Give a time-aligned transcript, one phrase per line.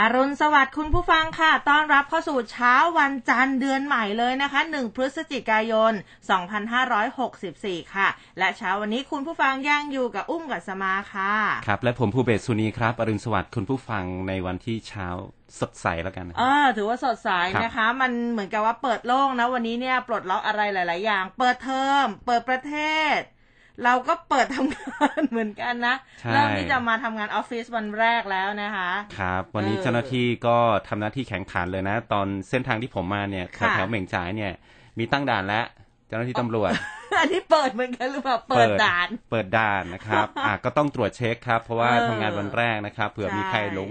[0.00, 5.92] อรุณสวัสดิ์คุณผู้ฟังค่ะ ต้อนรับเข้าสู่เช้าวันจันทร์เดือนใหม่เลยนะคะ 1 พฤศจิกายน
[7.12, 8.08] 2564 ค่ะ
[8.38, 11.34] และเช้าวันนี้คุณผู้ฟังย่างอยู่กับอุ้มกับสมาค่ะ
[11.66, 15.06] ครับ และผมภูเบศสุนีครับ อรุณสวัสดิ์คุณผู้ฟังในวันที่เช้า
[15.60, 17.30] สดใสแล้วกันนะเออถือว่าสดใส
[17.64, 22.74] นะคะ มันเหมือนกับว่าเปิดโล่งนะวันนี้เนี่ยปลดล็อกอะไรหลาย ๆ อย่าง เปิดเทอม เปิดประเท
[23.16, 23.18] ศ
[23.84, 30.56] เราก็เปิดทำงานเหมือนกันนะใช่เริ่มที่จะมาทำงานออฟฟิศวันแรกแล้วนะคะ ครับ วันนี้เออเจ้าหน้าที่ก็
[30.88, 34.52] ทำหน้าที่แข่งขันเลยนะ ตอนเส้นทางที่ผมมาเนี่ยแถค่ะวแถวเหม่งจ่ายเนี่ย
[34.98, 35.64] มีตั้งด่านแล้ว
[36.08, 36.72] เจ้าหน้าที่ตำรวจ
[37.18, 43.90] อันนี้เปิดเหมือนกันหรือเปล่าเปิดด่าน เปิดด่านนะครับ อะก็ต้องตรวจเช็คครับ เพราะว่าเออทำงานวันแรกนะครับเผื่อใช่มีใครหลง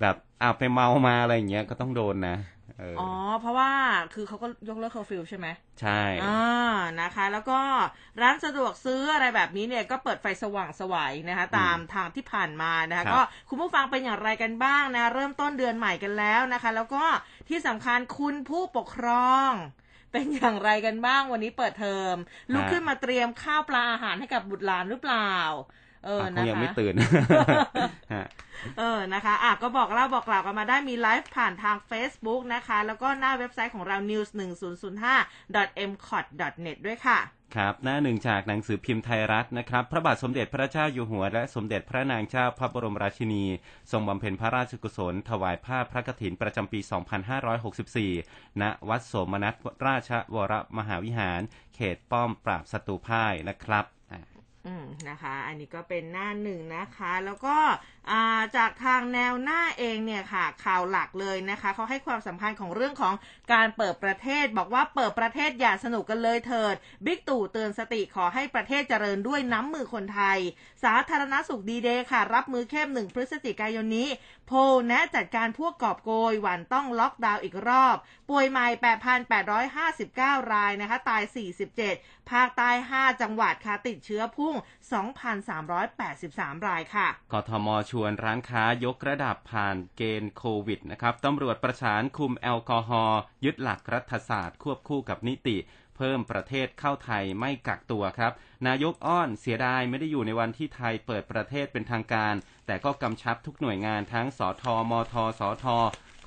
[0.00, 3.70] แบบอ้าวไปเมามาอะไรอย่างเงี้ยก็ต้องโดนนะเอออ๋อ เพราะว่า
[4.14, 5.46] คือเขาก็ยกเลิกเคอร์ฟิวใช่ไหม
[5.80, 7.60] ใช่อ่านะคะ แล้วก็
[8.22, 17.04] ร้านสะดวกซื้ออะไรแบบนี้เนี่ยก็เปิดไฟสว่างไสวนะคะ ตามทางที่ผ่านมานะคะครับก็คุณผู้ฟังเป็นอย่างไรกันบ้างนะ เริ่มต้นเดือนใหม่กันแล้วนะคะ แล้วก็
[17.48, 19.50] ที่สำคัญคุณผู้ปกครอง
[20.12, 22.14] เป็นอย่างไรกันบ้างวันนี้เปิดเทอม
[22.52, 25.34] ลุกขึ้นมาเตรียมข้าวปลาอาหารให้กับบุตรหลานหรือเปล่า
[26.04, 26.94] เอออะคนะงยังคะไม่ตื่น
[28.14, 28.26] ฮะ
[28.78, 36.24] เออนะคะ อะก็บอกเล่าบอกกล่าวกันมาได้มีไลฟ์ผ่านทาง Facebook นะคะ แล้วก็หน้าเว็บไซต์ของเรา news 1 0 0 5 m c o t
[36.66, 37.20] net ด้วยค่ะ
[37.56, 43.44] ครับ หน้าหนึ่งจากหนังสือพิมพ์ไทยรัฐนะครับ พระบาทสมเด็จพระเจ้าอยู่หัว และสมเด็จพระนางเจ้าพระบรมราชินี
[43.90, 46.80] ทรงบำเพ็ญพระราชกุศล ถวายผ้าพระกฐินประจำปี
[47.90, 49.54] 2564 ณ วัดโสมนัส
[49.86, 51.40] ราชวรมหาวิหาร
[51.74, 53.99] เขตป้อมปราบศัตรูพ่ายนะครับอะอืม
[55.10, 57.56] นะคะ อันนี้ก็เป็นหน้าหนึ่งนะคะ แล้วก็
[58.56, 63.14] จากทางแนวหน้าเองเนี่ยค่ะ ข่าวหลักเลยนะคะ เขาให้ความสำคัญของเรื่องของ
[63.52, 70.38] การเปิดประเทศ บอกว่าเปิดประเทศอย่าสนุกกันเลยเถิด บิ๊กตู่เตือนสติขอให้ประเทศเจริญด้วยน้ำมือคนไทย
[70.84, 74.08] สาธารณสุขดีเดย์ค่ะ รับมือเข้มหนึ่งพฤศจิกายนนี้
[74.46, 77.96] โพลแนะจัดการพวกกอบโกยหวันต้องล็อกดาวน์อีกรอบ
[78.30, 78.66] ป่วยใหม่
[79.40, 81.22] 8,859 รายนะคะ ตาย
[81.76, 84.54] 47 ภาคใต้ 5 จังหวัดค่ะติดเชื้อพุ่ง
[84.90, 95.56] 2,383 รายค่ะ กทมชวนร้านค้ายกระดับผ่านเกณฑ์โควิดนะครับตำรวจประสานคุมแอลกอฮอล์ยึดหลักรัฐศาสตร์ควบคู่กับนิติ
[95.96, 98.32] เพิ่มประเทศเข้าไทยไม่กักตัวครับ
[98.66, 102.34] นายกอ้อนเสียดายไม่ได้อยู่ในวันที่ไทยเปิดประเทศเป็นทางการ
[102.66, 105.66] แต่ก็กำชับทุกหน่วยงานทั้งสทมทสท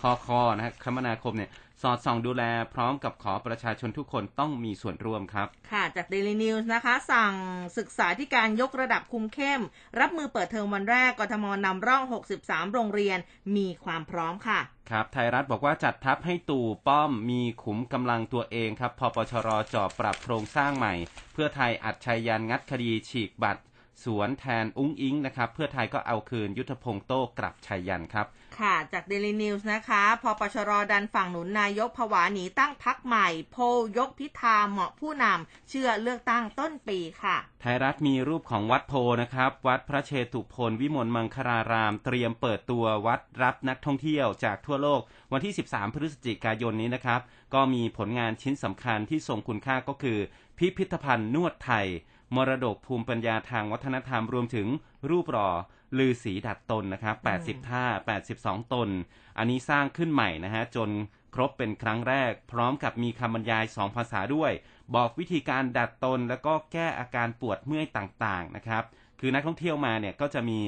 [0.02, 1.50] คคนะฮะคมนาคมเนี่ย
[1.86, 7.34] สอดส่องดูแลพร้อมกับขอประชาชนทุกคนต้องมีส่วนร่วมครับ ค่ะจาก Daily News นะคะ สั่ง
[7.78, 9.62] ศึกษาที่การยกระดับคุมเข้ม
[10.00, 12.04] รับมือเปิดเทอมวันแรกกทมนำร่อง
[12.38, 13.18] 63 โรงเรียน
[13.56, 20.94] มีความพร้อมค่ะ ครับไทยรัฐบอกว่าจัดทัพให้ตู่ป้อมมีขุมกำลังตัวเองครับพปชรจอบปรับโครงสร้างใหม่
[21.34, 23.62] เพื่อไทยอัดชัยยันงัดคดีฉีกบัตร
[24.04, 28.28] สวนแทนอุ้งอิงนะครับ เพื่อไทยก็เอาคืนยุทธพงศ์โต้กลับชัยยันครับ
[28.60, 33.58] ค่ะจาก Daily News นะคะพอปชรดันฝั่งหนุนนายกผวาหนีตั้งพักใหม่ โพ
[33.98, 47.22] ยกพิธาเหมาะผู้นำเชื่อเลือกตั้งต้นปีค่ะ ไทยรัฐมีรูปของวัดโพนะครับ วัดพระเชตุพนวิมลมังคลาราม เตรียมเปิดตัววัดรับนักท่องเที่ยวจากทั่วโลก วันที่ 13 พฤศจิกายนนี้นะครับ
[47.54, 50.20] ก็มีผลงานชิ้นสำคัญที่ทรงคุณค่าก็คือ
[50.58, 51.88] พิพิธภัณฑ์นวดไทย
[52.36, 54.68] มรดกภูมิปัญญาทางวัฒนธรรมรวมถึง
[55.10, 55.50] รูปหล่อ
[55.98, 57.86] ลือสีดัดตนนะครับ 80 ท่า
[58.30, 58.90] 82 ตน
[59.38, 60.90] อันนี้สร้างขึ้นใหม่นะฮะ จน
[61.36, 64.52] ครบเป็นครั้งแรก พร้อมกับมีคำบรรยาย 2 ภาษาด้วย
[64.96, 68.84] บอกวิธีการดัดตน แล้วก็แก้อาการปวดเมื่อยต่างๆ นะครับ
[69.20, 70.60] คือนักท่องเที่ยวมาเนี่ยก็จะมี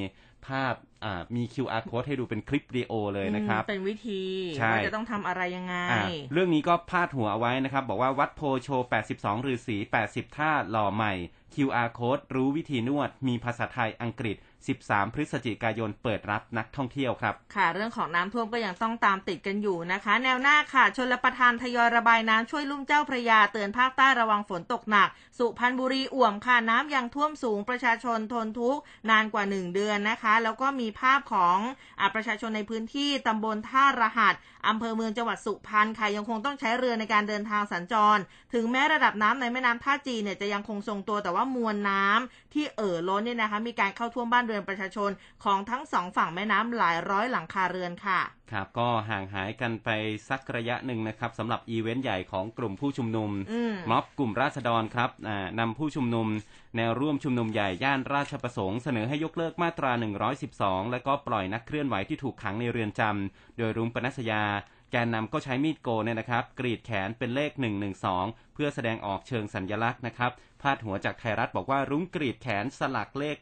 [0.46, 4.22] ภาพอ่ามี QR code ให้ดูเป็นคลิปวิดีโอเลยนะครับอืมเป็นวิธี
[4.58, 8.68] ใช่ว่าจะต้องทำอะไรยังไงอะเรื่องนี้ก็พาดหัวเอาไว้นะครับ บอกว่าวัดโพโช
[9.12, 9.76] 82ฤาษี
[10.08, 11.14] 80 ท่าหล่อใหม่
[11.54, 25.08] QR code รู้วิธีนวด มีภาษาไทยอังกฤษ 13 พฤศจิกายนเปิดรับนักท่องเที่ยวครับ ค่ะเรื่องของน้ำท่วมก็ยังต้องตามติดกันอยู่นะคะ แนวหน้าค่ะชนละประทานทยอยระบายน้ำช่วยลุ่มเจ้าพระยาเตือนภาคใต้ระวังฝนตกหนัก
[25.38, 28.80] สุพรรณบุรีอ่วมค่ะน้ำยังท่วมสูงประชาชนทนทุกข์
[29.10, 31.58] นานกว่า 1 เดือนนะคะ แล้วก็มีภาพของ
[32.00, 34.34] อประชาชนในพื้นที่ตำบลท่ารหัส
[34.68, 38.18] อำเภอเมืองจังหวัดสุพรรณค่ะยังคงต้องใช้เรือในการเดินทางสัญจร
[38.54, 45.10] ถึงแม้ระดับน้ำในแม่น้ำท่าจีนเนี่ยจะยังคงทรงตัวแต่ว่ามวลน้ำที่เอ่อล้นเนี่ยนะคะมีการเข้าท่วมบ้านเรือนประชาชน
[45.44, 48.20] ของทั้งสองฝั่งแม่น้ำหลายร้อยหลังคาเรือนค่ะ
[48.52, 49.88] ครับก็ห่างหายกันไป
[50.28, 56.28] สักระยะหนึ่งนะครับสำหรับอีเวนต์ใหญ่ของกลุ่มผู้ชุมนุมอืมม็อบกลุ่มราษฎรครับอ่านำผู้ชุมนุม
[56.76, 59.92] แนวร่วมชุมนุมใหญ่ย่านราชประสงค์เสนอให้ยกเลิกมาตรา
[60.42, 64.44] 112 และก็ปล่อยนักเคลื่อนไหวที่ถูกขังในเรือนจำโดยรุ้งปนัสยา
[64.92, 67.50] แกนนำก็ใช้มีดโกนเนี่ยนะครับ กรีดแขนเป็นเลข
[68.02, 70.32] 112 เพื่อแสดงออกเชิงสัญญลักษณ์นะครับ
[70.62, 73.36] พาดหัวจากไทยรัฐบอกว่ารุ้งกรีดแขนสลักเลข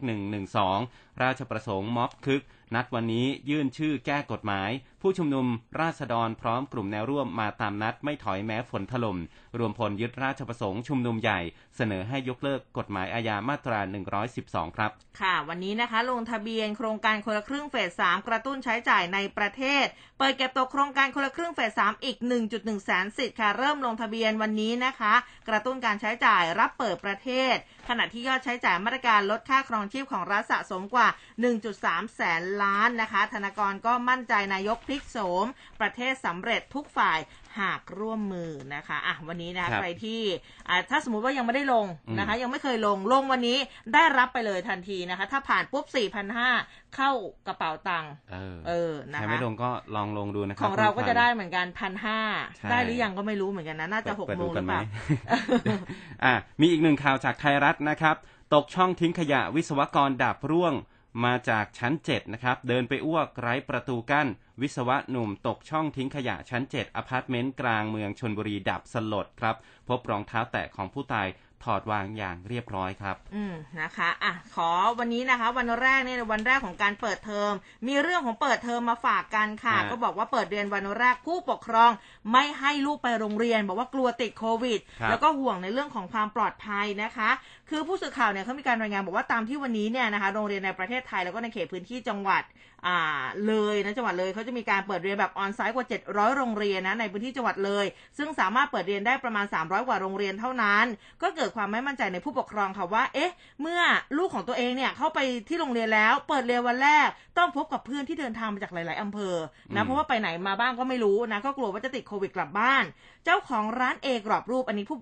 [0.58, 2.42] 112 ราชประสงค์ม็อบคึก
[2.74, 4.70] นัดวันนี้ยื่นชื่อแก้กฎหมาย
[5.06, 5.46] ผู้ชุมนุม
[5.80, 9.18] ราษฎรพร้อมกลุ่มแนวร่วมมาตามนัดไม่ถอยแม้ฝนถล่ม
[9.58, 11.40] รวมพลยึดราชประสงค์ชุมนุมใหญ่
[11.76, 13.80] เสนอให้ยกเลิกกฎหมายอาญามาตรา
[14.28, 14.90] 112 ครับ
[15.20, 19.86] ค่ะ วันนี้นะคะลงทะเบียนโครงการคนละครึ่งเฟส 3 กระตุ้นใช้จ่ายในประเทศ
[20.18, 22.16] เปิดเก็บตกโครงการคนละครึ่งเฟส 3 อีก
[22.50, 25.14] 1.1 แสนสิทธิ์ค่ะ เริ่มลงทะเบียนวันนี้นะคะ
[25.48, 27.54] กระตุ้นการใช้จ่ายรับเปิดประเทศ
[27.88, 31.08] ขณะที่ยอดใช้จ่ายมาตรการลดค่าครองชีพของรัฐสะสมกว่า
[31.62, 35.46] 1.3 แสนล้านนะคะ ธนากรก็มั่นใจนายกพลิกโสม
[35.80, 37.18] ประเทศสำเร็จทุกฝ่าย
[37.60, 40.20] หากร่วมมือนะคะอะวันนี้นะคะครับใครที่
[40.68, 41.86] อะถ้าสมมุติว่ายังไม่ได้ลง
[42.18, 43.58] นะคะอืมยังไม่เคยลงลงวันนี้
[43.94, 45.84] ได้รับไปเลยทันทีนะคะ ถ้าผ่านปุ๊บ
[46.40, 47.10] 4,500 เข้า
[47.46, 52.20] กระเป๋าตังค์เออเออนะใครคะไม่ลงก็ลองลงดูนะคขรับองเราก็คุณจะขวัญได้เหมือนกันพันห้า
[52.56, 54.82] ใช่ได้หรือยังก็ไม่รู้เหมือนกันนะน่าจะหกเปิดโมดูงหกัรืนอไหเปมล่า
[56.24, 58.16] อะมีอีกหนึ่งข่าวจากไทยรัฐนะครับ
[58.54, 60.74] ตกช่องทิ้งขยะวิศวกรดับร่วง
[61.24, 64.26] มาจากชั้น7นะครับ เดินไปอ้วกไร้ประตูกั้น
[64.60, 69.56] วิศวะหนุ่มตกช่องทิ้งขยะชั้น 7อพาร์ตเมนต์กลางเมืองชนบุรีดับสลดครับ
[69.88, 71.28] พบรองเท้าแตะของผู้ตาย
[71.64, 77.52] ถอดวางอย่างเรียบร้อยครับ อืมนะคะ อะ ขอวันนี้นะคะ วันแรกเนี่ยวันแรกของการเปิดเทอม
[77.86, 81.90] มีเรื่องของเปิดเทอมมาฝากกันค่ะอ่าก็บอกว่าเปิดเรียนวันแรกผู้ปกครอง
[82.32, 87.30] ไม่ให้ลูกไปโรงเรียน บอกว่ากลัวติดโควิดครับแล้วก็ห่วงในเรื่องของความปลอดภัยนะคะ
[87.70, 92.42] คือผู้สื่อข่าวเนี่ยเขามีการรายงานบอกว่าตามที่วันนี้เนี่ยนะคะ โรงเรียนในประเทศไทยแล้วก็ในเขตพื้นที่จังหวัด
[92.73, 92.73] อ่า
[93.46, 97.84] เลยนะจังหวัดเลยเขาจะมีการเปิดเรียนแบบออนไซต์กว่า 700 โรงเรียนนะในพื้นที่จังหวัดเลย
[98.18, 100.84] ซึ่งสามารถเปิดเรียนได้ประมาณ 300 กว่าโรงเรียนเท่านั้น
[101.22, 103.80] ก็เกิดความไม่มั่นใจในผู้ปกครองค่ะว่า เอ๊ะ เมื่อ
[104.18, 107.08] ลูกของตัวเองเนี่ยเข้าไปที่โรงเรียนแล้ว เปิดเรียนวันแรก
[107.38, 109.36] ต้องพบกับเพื่อนที่เดินทางมาจากหลาย ๆอำเภอ
[109.74, 112.84] นะเพราะว่าไปไหนมาบ้างก็ไม่รู้นะก็กลัวว่าจะติดโควิดกลับบ้าน
[113.24, 114.98] เจ้าของร้านเอกรอบรูปอันนี้ผู้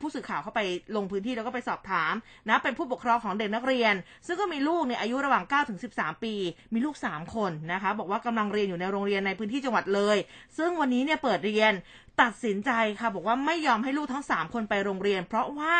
[0.00, 0.60] ผู้สื่อข่าวเข้าไป
[0.96, 2.14] ลงพื้นที่แล้วก็ไปสอบถาม
[2.48, 3.94] นะเป็นผู้ปกครองของเด็กนักเรียน
[4.26, 6.34] ซึ่งก็มีลูกเนี่ยอายุระหว่าง9ถึง13 ปี
[6.74, 10.16] มีลูก 3 คนนะคะบอกว่ากำลังเรียนอยู่ในโรงเรียนในพื้นที่จังหวัดเลย
[10.58, 11.72] ซึ่งวันนี้เนี่ยเปิดเรียน
[12.22, 12.70] ตัดสินใจ
[13.00, 15.76] ค่ะบอกว่าไม่ยอมให้ลูกทั้ง 3 คนไปโรงเรียน เพราะว่า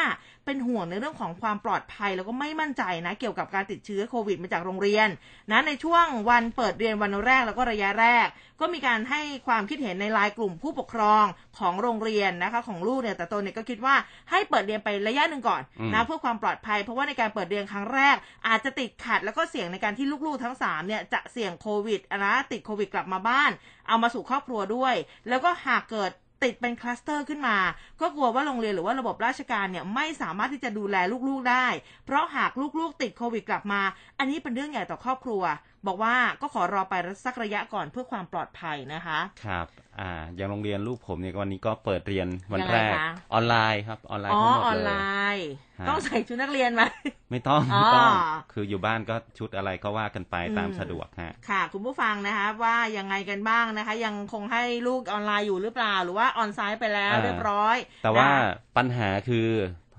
[0.47, 5.09] เป็นห่วงในเรื่องของความปลอดภัย แล้วก็ไม่มั่นใจนะ เกี่ยวกับการติดเชื้อโควิดมาจากโรงเรียน
[5.51, 8.27] นะในช่วงวันเปิดเรียนวันแรกแล้วก็ระยะแรก
[8.61, 11.25] ก็มีการให้ความคิดเห็นในไลน์กลุ่มผู้ปกครอง
[11.59, 13.95] ของโรงเรียนนะคะของลูกเนี่ยแต่ตนเนี่ยก็คิดว่า
[14.31, 18.17] ให้เปิดเรียนไประยะหนึ่งก่อนอืมนะเพื่อความปลอดภัย เพราะว่าในการเปิดเรียนครั้งแรก
[18.49, 23.51] อาจจะติดขัดแล้วก็เสี่ยงในการที่ลูกๆทั้งสามเนี่ยจะเสี่ยงโควิดนะติดโควิดกลับมาบ้าน
[23.89, 24.95] เอามาสู่ครอบครัวด้วย
[25.29, 27.57] แล้วก็หากเกิด ติดเป็นคลัสเตอร์ขึ้นมา
[28.01, 30.97] ก็กลัวว่าโรงเรียนหรือว่าระบบราชการเนี่ยไม่สามารถที่จะดูแล
[31.29, 31.67] ลูกๆได้
[32.05, 33.83] เพราะหากลูกๆ ติดโควิดกลับมา
[34.19, 35.43] อันนี้เป็นเรื่องใหญ่ต่อครอบครัว
[35.89, 36.95] บอกว่าก็ขอรอไป
[37.25, 39.67] สักระยะก่อนเพื่อความปลอดภัยนะคะ ครับ
[40.01, 44.93] อ่า อย่างโรงเรียนลูกผมเนี่ยวันนี้ก็เปิดเรียนวันยังไงแรกคะออนไลน์ครับ ออนไลน์อ๋อทั้งหมดออนเลไล
[45.35, 45.49] ยน์
[45.81, 46.83] ฮะต้องใส่ชุดนักเรียนไหม
[47.31, 48.13] ไม่ต้องอ๋อไม่ต้อง
[48.53, 59.49] คืออยู่บ้านก็ชุดอะไรก็ว่ากันไปตามอืมสะดวกฮะ ค่ะ คุณผู้ฟังนะคะ ว่ายังไงกันบ้างนะคะ ยังคงให้ลูกออนไลน์อยู่หรือเปล่า หรือว่าออนไซต์ไปแล้วอ่าเรียบร้อย แต่ว่านะคะปัญหาคือ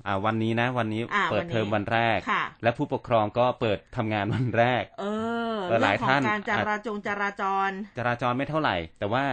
[0.08, 5.06] อ่าวันนี้นะ วันนี้อ่าเปิดวันนี้เทอมวันแรกค่ะและผู้ปกครองก็เปิดทำงานวันแรก เอ
[5.56, 9.26] อเออหลายเรื่องของท่านการจราจงจราจร จราจรไม่เท่าไหร่ แต่ว่า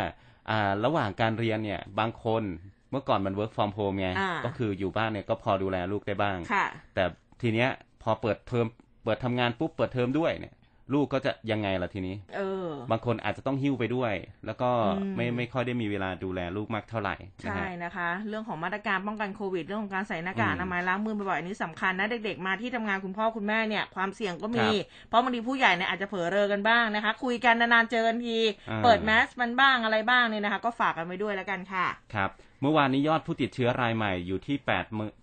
[0.51, 2.43] อ่าระหว่างการเรียนเนี่ยบางคน
[2.91, 7.05] เมื่อก่อนมัน work from home ไงอ่าก็คืออยู่บ้านเนี่ยก็พอดูแลลูกได้บ้างค่ะแต่
[7.43, 7.69] ทีเนี้ย
[8.03, 8.67] พอเปิดเทอม
[9.05, 10.55] เปิดทำงานปุ๊บเปิดเทอมด้วยเนี่ย
[10.93, 14.13] ลูกก็จะยังไงล่ะทีนี้ เออ บางคนอาจจะต้องหิ้วไปด้วย
[14.47, 28.39] แล้วก็อืมไม่ไม่ค่อยได้มีเวลาดูแลลูกมากเท่าไหร่นะใช่ฮะนะคะ เรื่องของมาตรการป้องกันโควิด เรื่องของการใส่หน้ากากอือมนามัยล้างมือบ่อยๆอันนี้สำคัญนะเด็กๆมาที่ทำงานคุณพ่อคุณแม่เนี่ยความเสี่ยงก็มีครับเพราะบางทีผู้ใหญ่เนี่ยอาจจะเผลอเรอกันบ้างนะคะ คุยกันนานๆเจอกันที
[28.71, 34.69] อ่าเปิดแมสมันบ้างอะไรบ้างเนี่ยนะคะ ก็ฝากกันไว้ด้วยแล้วกันค่ะ ครับเมื่อวานนี้ยอดผู้ติดเชื้อรายใหม่อยู่ที่8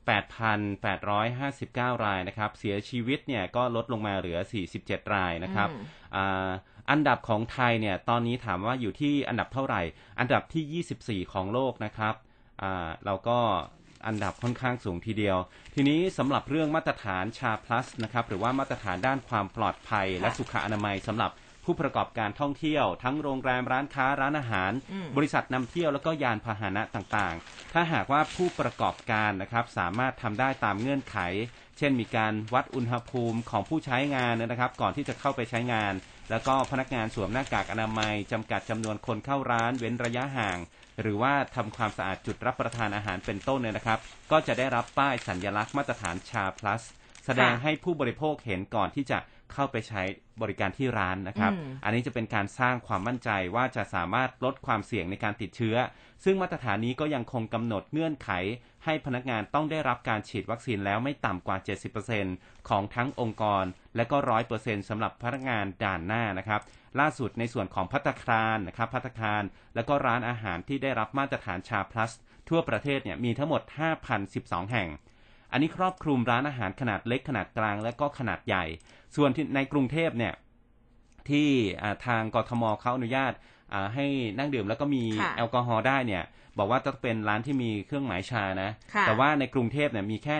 [0.07, 4.39] 8,859 รายนะครับ เสียชีวิตเนี่ยก็ลดลงมาเหลือ
[4.75, 5.83] 47 รายนะครับอืม
[6.15, 6.49] อ่า
[6.91, 9.81] อันดับของไทยเนี่ยตอนนี้ถามว่าอยู่ที่อันดับเท่าไหร่
[10.19, 12.15] อันดับที่ 24 ของโลกนะครับ
[12.61, 13.39] อ่าเราก็
[14.07, 15.37] อันดับค่อนข้างสูงทีเดียว
[15.75, 21.31] ทีนี้สำหรับเรื่องมาตรฐานชา plus นะครับหรือว่ามาตรฐานด้านความปลอดภัยและสุขอนามัยสำหรับ
[21.65, 31.17] ผู้ประกอบการท่องเที่ยว ทั้งโรงแรมร้านค้าร้านอาหารอืมบริษัทนำเที่ยวแล้วก็ยานพาหนะต่างๆ ถ้าหากว่าผู้ประกอบการนะครับสามารถทำได้ตามเงื่อนไข
[31.77, 35.93] เช่นมีการวัดอุณหภูมิของผู้ใช้งานนะครับ ก่อนที่จะเข้าไปใช้งาน
[36.29, 40.57] แล้วก็พนักงานสวมหน้ากากอนามัยจำกัดจำนวนคนเข้าร้านเว้นระยะห่าง
[41.01, 43.99] หรือว่าทำความสะอาดจุดรับประทานอาหารเป็นต้นเนี่ยนะครับ
[44.31, 46.81] ก็จะได้รับป้ายสัญญลักษณ์มาตรฐานชา plus
[47.25, 49.19] แสดงให้ผู้บริโภคเห็นก่อนที่จะ
[49.53, 50.01] เข้าไปใช้
[50.41, 55.77] บริการที่ร้านนะครับอืมอันนี้จะเป็นการสร้างความมั่นใจว่าจะสามารถลดความเสี่ยงในการติดเชื้อ
[56.23, 58.29] ซึ่งมาตรฐานนี้ก็ยังคงกำหนดเงื่อนไข
[58.85, 61.57] ให้พนักงานต้องได้รับการฉีดวัคซีนแล้วไม่ต่ำกว่า
[62.13, 63.63] 70%ของทั้งองค์กร
[63.95, 64.17] และก็
[64.53, 66.61] 100%สำหรับพนักงานด่านหน้านะครับ
[66.99, 69.43] ล่าสุดในส่วนของพัตตาคารนะครับพัตตาคาร
[69.75, 72.11] และก็ร้านอาหารที่ได้รับมาตรฐานชา plus
[72.49, 73.61] ทั่วประเทศเนี่ยมีทั้งหมด
[74.17, 74.89] 5,012 แห่ง
[75.51, 78.65] อันนี้ครอบคลุมร้านอาหารขนาดเล็กขนาดกลางและก็ขนาดใหญ่
[79.15, 80.33] ส่วนที่ในกรุงเทพเนี่ย
[81.29, 81.47] ที่
[81.81, 83.33] อ่าทางกทมเขาอนุญาต
[83.73, 84.05] อ่าให้
[84.37, 86.23] นั่งดื่มแล้วก็มีค่ะแอลกอฮอล์ได้เนี่ย
[86.57, 90.35] บอกว่าต้องเป็นร้านที่มีเครื่องหมายชานะค่ะแต่ว่าในกรุงเทพเนี่ยมีแค่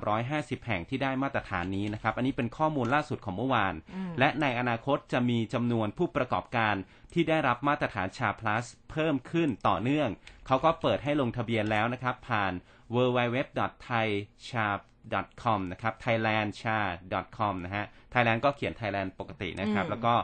[0.00, 6.74] 1,350 แห่งที่ได้มาตรฐานนี้นะครับ อันนี้เป็นข้อมูลล่าสุดของเมื่อวานอืมและในอนาคตจะมีจำนวนผู้ประกอบการ
[7.12, 10.08] ที่ได้รับมาตรฐานชา plus เพิ่มขึ้นต่อเนื่อง
[10.46, 12.52] เขาก็เปิดให้ลงทะเบียนแล้วนะครับ ผ่าน
[12.94, 20.14] www.thaicha.com นะครับ thailandcha.com นะฮะ Thailand ก็เขียน Thailand ปกตินะครับอืมแล้วก็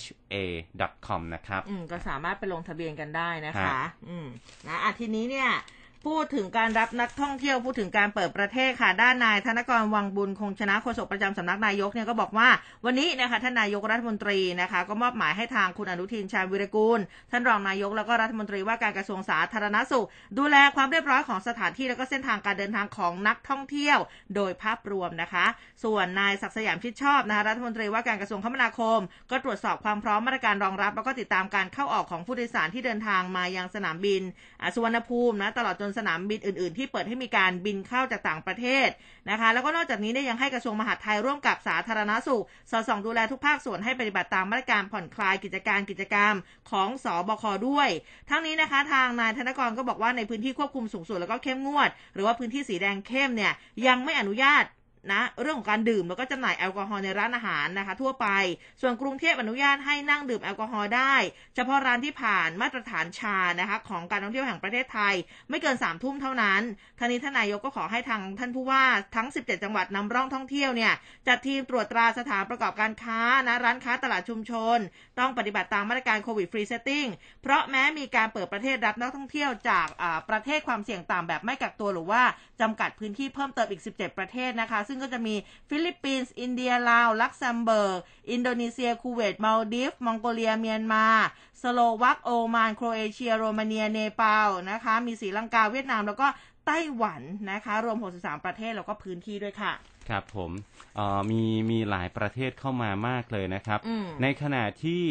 [0.00, 4.26] sha.com นะครับอืมก็สามารถไปลงทะเบียนกันได้นะครัคะบอืม
[4.66, 5.50] นะอะทีนี้เนี่ย
[6.06, 12.48] พูดถึงการรับนักท่องเที่ยวพูดถึงการเปิดประเทศค่ะ ด้านนายธนกรวังบุญคงชนะโฆษกประจำสำนักนายกเนี่ยก็บอกว่า
[12.84, 20.06] วันนี้นะคะท่านนายกรัฐมนตรีนะคะก็มอบหมายให้ทางคุณอนุทินชาญวิรกูล ท่านรองนายกแล้วก็รัฐมนตรีว่าการกระทรวงสาธารณสุข
[20.38, 23.98] ดูแลความเรียบร้อยของสถานที่แล้วก็เส้นทางการเดินทางของนักท่องเที่ยว
[24.36, 25.46] โดยภาพรวมนะคะ
[25.84, 34.22] ส่วนนายศักดิ์สยามชิดชอบนะคะรัฐมนตรีว่าการกระทรวงคมนาคม ก็ตรวจสอบความพร้อมมาตรการรองรับ แล้วก็ติดตามการเข้าออกของผู้โดยสารที่เดินทางมายังสนามบิน
[34.60, 38.88] อ่าสุวรรณภูมินะตลอดจนสนามบินอื่นๆ ที่เปิดให้มีการบินเข้าจากต่างประเทศ
[39.30, 46.34] นะคะ แล้วก็นอกจากนี้เนี่ยยังให้กระทรวงมหาดไทยร่วมกับสาธารณสุข สอดส่องดูแลทุกภาคส่วนให้ปฏิบัติตามมาตรการผ่อนคลายกิจการกิจกรรม
[46.70, 47.88] ของสบคด้วย
[48.30, 53.52] ทั้งนี้นะคะทางนายธนกรก็บอกว่าในพื้นที่ควบคุมสูงสุดแล้วก็เข้มงวด หรือว่าพื้นที่สีแดงเข้มเนี่ย
[53.86, 54.64] ยังไม่อนุญาต
[55.12, 58.26] นะเรื่องของการดื่มแล้วก็จำหน่ายแอลกอฮอล์ในร้านอาหารนะคะ ทั่วไป
[58.80, 61.14] ส่วนกรุงเทพอนุญาตให้นั่งดื่มแอลกอฮอล์ได้
[61.54, 65.14] เฉพาะร้านที่ผ่านมาตรฐาน SHA นะคะของการท่องเที่ยวแห่งประเทศไทย
[65.50, 66.62] ไม่เกิน3ามทุ่มเท่านั้น
[66.98, 68.84] ทางนี้ท่านนายกก็ขอให้ทางท่านผู้ว่า
[69.16, 70.92] ทั้ง 17 จังหวัดนำร่องท่องเที่ยวเนี่ย
[71.28, 74.78] จัดทีมตรวจตราสถานประกอบการค้านะร้านค้าตลาดชุมชน
[75.18, 77.06] ต้องปฏิบัติตามมาตรการ COVID Free Setting
[77.42, 79.86] เพราะแม้มีการเปิดประเทศรับนักท่องเที่ยวจาก
[80.30, 82.22] ประเทศความเสี่ยงต่ำแบบไม่กักตัวหรือว่า
[82.60, 85.34] จำกัดพื้นที่เพิ่มเติมอีก 17 ประเทศนะคะซึ่งก็จะมี
[85.68, 87.98] ฟิลิปปินส์ อินเดีย ลาว ลักเซมเบิร์ก
[88.30, 91.06] อินโดนีเซีย คูเวตมาลดิฟ มองโกเลีย เมียนมา
[91.62, 96.26] สโลวัก โอมาน โครเอเชีย โรมาเนีย เนปาล นะคะ มีศรีลังกา เวียดนาม แล้วก็
[96.66, 99.72] ไต้หวันนะคะ รวม 63 ประเทศ แล้วก็พื้นที่ด้วยค่ะ
[100.08, 100.50] ครับผม
[100.96, 105.04] เอ่อมีมีหลายประเทศเข้ามามากเลยนะครับอืมในขณะที่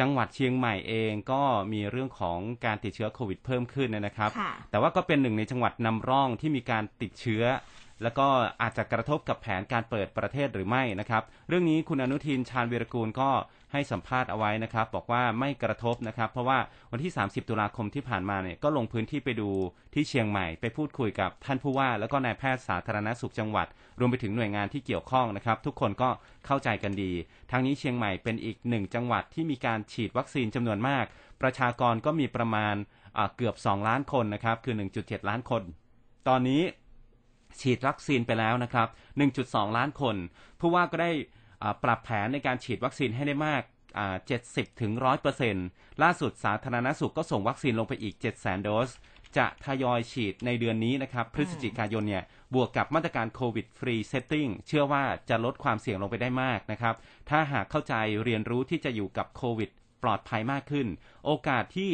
[0.00, 7.44] จังหวัดเชียงใหม่เองก็มีเรื่องของการติดเชื้อโควิดเพิ่มขึ้นนะครับค่ะแต่ว่าก็เป็นหนึ่งในจังหวัดนำร่องที่มีการติดเชื้อ
[8.02, 8.26] แล้วก็
[8.62, 13.30] อาจจะกระทบกับแผนการเปิดประเทศหรือไม่นะครับ เรื่องนี้คุณอนุทินชาญวีรกูลก็
[13.72, 16.58] ให้สัมภาษณ์เอาไว้นะครับ บอกว่าไม่กระทบนะครับ เพราะว่า
[16.92, 19.50] วันที่ 30 ตุลาคมที่ผ่านมาเนี่ยก็ลงพื้นที่ไปดู
[19.94, 23.66] ที่เชียงใหม่ ไปพูดคุยกับท่านผู้ว่า แล้วก็นายแพทย์สาธารณสุขจังหวัด
[23.98, 26.10] รวมไปถึงหน่วยงานที่เกี่ยวข้องนะครับ ทุกคนก็
[26.46, 27.12] เข้าใจกันดี
[27.50, 31.04] ทางนี้เชียงใหม่เป็นอีกหนึ่งจังหวัดที่มีการฉีดวัคซีนจำนวนมาก
[31.42, 32.74] ประชากรก็มีประมาณ
[33.36, 35.62] เกือบ 2 ล้านคนนะครับคือ 1.7 ล้านคน
[36.28, 36.62] ตอนนี้
[37.60, 38.88] ฉีดวัคซีนไปแล้วนะครับ
[39.32, 40.16] 1.2 ล้านคน
[40.60, 41.10] ผู้ว่าก็ได้
[41.84, 43.62] ปรับแผนในการฉีดวัคซีนให้ได้มาก
[44.20, 44.92] 70ถึง
[45.46, 48.90] 100%ล่าสุดสาธารณสุขก็ส่งวัคซีนลงไปอีก700,000โดส
[49.38, 52.24] จะทยอยฉีดในเดือนนี้นะครับ พฤศจิกายนเนี่ย
[52.54, 56.94] บวกกับมาตรการ COVID Free Setting เชื่อว่าจะลดความเสี่ยงลงไปได้มากนะครับ
[57.30, 59.70] ถ้าหากเข้าใจเรียนรู้ที่จะอยู่กับโควิด
[60.02, 60.86] ปลอดภัยมากขึ้น
[61.24, 61.92] โอกาสที่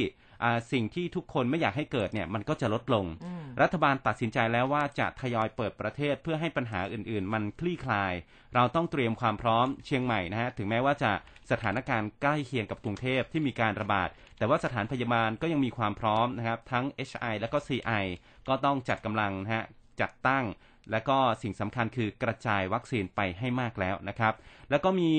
[0.73, 8.13] สิ่งที่ทุกคนไม่อยากให้เกิดเนี่ยมันก็จะลดลงอืมรัฐบาลตัดสินใจแล้วว่าจะทยอยเปิดประเทศเพื่อให้ปัญหาอื่น ๆ มันคลี่คลาย
[8.55, 11.13] เราต้องเตรียมความพร้อมเชียงใหม่นะฮะถึงแม้ว่าจะ
[11.51, 14.09] สถานการณ์ใกล้เคียงกับกรุงเทพที่มีการระบาด
[14.39, 18.05] แต่ว่าสถานพยาบาลก็ยังมีความพร้อมนะครับทั้ง HI และก็ CI
[18.49, 19.65] ก็ต้องจัดกำลังนะฮะ
[20.01, 20.45] จัดตั้ง
[20.91, 24.35] และก็สิ่งสำคัญคือกระจายวัคซีนไปให้มากแล้วนะครับ
[24.71, 25.13] แล้วก็มี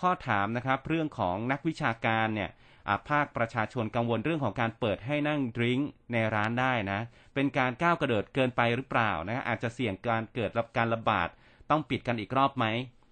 [0.00, 2.59] ข้อถามนะครับ เรื่องของนักวิชาการเนี่ยอ่า
[3.08, 7.00] ภาคประชาชนกังวลเรื่องของการเปิดให้นั่ง drink ในร้านได้นะ
[7.34, 11.28] เป็นการก้าวกระโดดเกินไปหรือเปล่านะอาจจะเสี่ยงการเกิดการระบาด
[11.70, 12.66] ต้องปิดกันอีกรอบไหม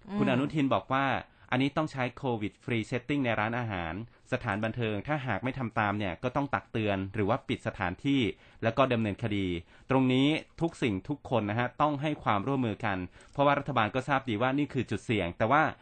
[0.07, 1.05] อืมคุณอนุทินบอกว่า
[1.51, 3.93] อันนี้ต้องใช้ COVID Free Setting ในร้านอาหาร
[4.31, 8.21] สถานบันเทิงถ้าหากไม่ทำตามเนี่ยก็ต้องตักเตือนหรือว่าปิดสถานที่
[8.63, 9.47] แล้วก็ดำเนินคดี
[9.89, 10.27] ตรงนี้
[10.61, 12.97] ทุกสิ่งทุกคนนะฮะต้องให้ความร่วมมือกัน
[13.31, 15.73] เพราะว่ารัฐบาลก็ทราบดีว่านี่คือจุดเสี่ยง แต่ว่าอ่า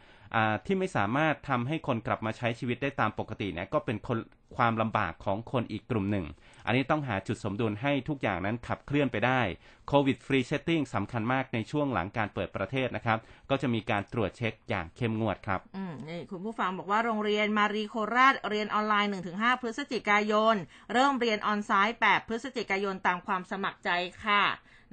[0.66, 4.18] ที่ไม่สามารถทำให้คนกลับมาใช้ชีวิตได้ตามปกติเนี่ยก็เป็นคน
[4.56, 6.26] ความลำบากของคนอีกกลุ่มหนึ่ง
[6.66, 9.40] อันนี้ต้องหาจุดสมดุลให้ทุกอย่างนั้นขับเคลื่อนไปได้
[9.88, 13.18] COVID Free Setting สำคัญมากในช่วงหลังการเปิดประเทศนะครับ
[13.50, 20.56] ก็จะมีการตรวจเช็คอย่างเข้มงวดครับอืมนี่คุณผู้ฟังบอกว่าโรงเรียนมารีโคราชเรียนออนไลน์ 1-5 พฤศจิกายน
[20.92, 23.90] เริ่มเรียนออนไซต์ 8 พฤศจิกายนตามความสมัครใจ
[24.24, 24.44] ค่ะ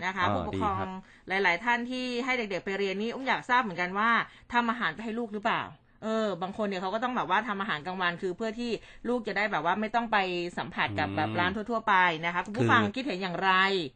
[0.03, 0.87] นะคะอ๋อผู้ปกครอดีครังบ
[1.27, 4.09] หลาย ๆ ท่านที่ให้เด็ก ๆ ไปเรียนนี่อุ้มอยากทราบเหมือนกันว่า
[4.53, 5.63] ทำอาหารไปให้ลูกหรือเปล่า
[6.03, 8.71] เออบางคนเนี่ยเขาก็ต้องแบบว่าทำอาหารกลางวันคือเพื่อที่
[9.09, 10.17] ลูกจะได้แบบว่าไม่ต้องไป
[10.57, 13.51] สัมผัสกับแบบร้านทั่ว ๆ ไปนะคะคุณผู้ฟังคิดเห็นอย่างไร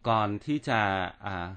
[0.10, 0.80] ก่อนที่จะ
[1.26, 1.48] อ่า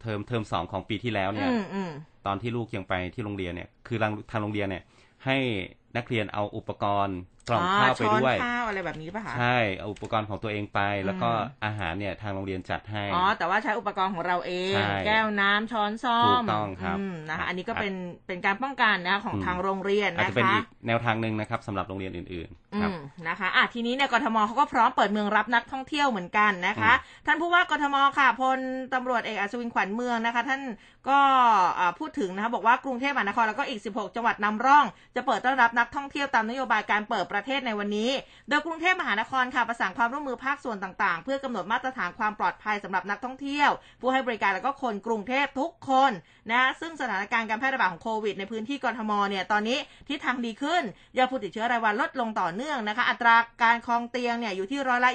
[0.00, 1.90] เทอมเทอมสองของปีที่แล้วเนี่ยอืมอืม
[2.26, 4.82] ตอนที่ลูกยังไปที่โรงเรียนเนี่ย คือทางทางโรงเรียนเนี่ย
[5.24, 5.36] ให้
[5.96, 17.94] นักเรียนเอาอุปกรณ์ กล่องข้าวไปด้วยช้อนข้าวอะไรแบบนี้ป่ะคะใช่เอาอุปกรณ์ของตัวเองไป แล้วก็อืมอาหารเนี่ยทางโรงเรียนจัดให้อ๋อแต่ว่าใช้อุปกรณ์ของเราเองใช่แก้วน้ำช้อนซ่อมถูกต้องครับมนะครัคะบอันนี้ก็เป็น
[18.26, 22.65] เป็นการป้องกันนะคะของอืมทางโรงเรียนอาจนะจะเป็นคะอีกแนวทางหนึ่งนะครับสำหรับโรงเรียนอื่นๆครับอืม
[23.28, 26.92] นะคะอะทีนี้เนี่ยกทมเขาก็พร้อมเปิดเมืองรับนักท่องเที่ยวเหมือนกันนะคะ
[27.26, 28.58] ท่านผู้ว่ากทมค่ะพล
[28.94, 30.60] ตำรวจเอกอัศวินขวัญเมืองนะคะ ท่าน
[31.08, 31.20] ก็
[31.78, 34.84] อ่าพูดถึงนะคะบอกว่ากรุงเทพมหานครแล้วก็อีก 16 จังหวัดนำร่อง
[35.16, 38.10] จะเปิดต้อนรับนักท่องเที่ยวตามนโยบายการเปิดประเทศในวันนี้
[38.48, 46.12] โดยกรุงเทพมหานครค่ะประสานความร่วมมือภาคส่วนต่างๆ เพื่อกำหนดมาตรฐานความปลอดภัยสำหรับนักท่องเที่ยว ผู้ให้บริการแล้วก็คนกรุงเทพทุกคน
[46.52, 49.78] นะซึ่งสถานการณ์การแพร่ระบาดของโควิดในพื้นที่กรทมเนี่ยตอนนี้
[50.08, 50.82] ทิศทางดีขึ้น
[51.16, 55.12] ยอดผู้ติดเชื้อรายวันลดลงต่อเนื่องนะคะ อัตราการครองเตียงเนี่ยอยู่ที่ร้อยละ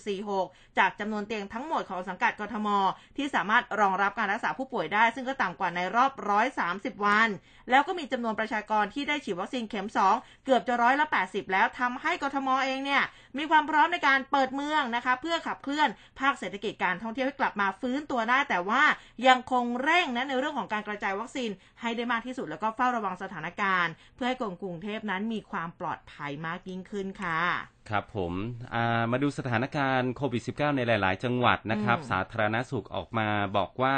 [0.00, 2.68] 29.46 จากจำนวนเตียงทั้งหมดของสังกัดกทม
[3.16, 6.10] ที่สามารถรองรับการรักษาผู้ป่วยได้ ซึ่งก็ต่ำกว่าในรอบ
[6.58, 7.28] 130 วัน
[7.70, 13.02] แล้วก็มีจำนวนประชากรที่ได้ฉีดวัคซีนเข็ม 2 เกือบจะร้อยละ 80 แล้วทำให้กทมเองเนี่ย
[13.38, 15.88] มีความพร้อมในการเปิดเมืองนะคะ เพื่อขับเคลื่อน
[16.20, 18.82] ภาคเศรษฐกิจการท่องเที่ยวให้กลับมาฟื้นตัวได้แต่ว่า
[19.28, 27.40] ยังคงเร่งนะในเรื่องของการกระจายวัคซีนให้ได้มากที่สุดแล้วก็เฝ้าระวังสถานการณ์ เพื่อให้กรุงเทพนั้นมีความปลอดภัยมากยิ่งขึ้นค่ะ
[27.90, 28.32] ครับผม
[28.74, 33.96] อ่ามาดูสถานการณ์โควิด -19 ในหลาย ๆ จังหวัดนะครับอืมสาธารณสุขออกมาบอกว่า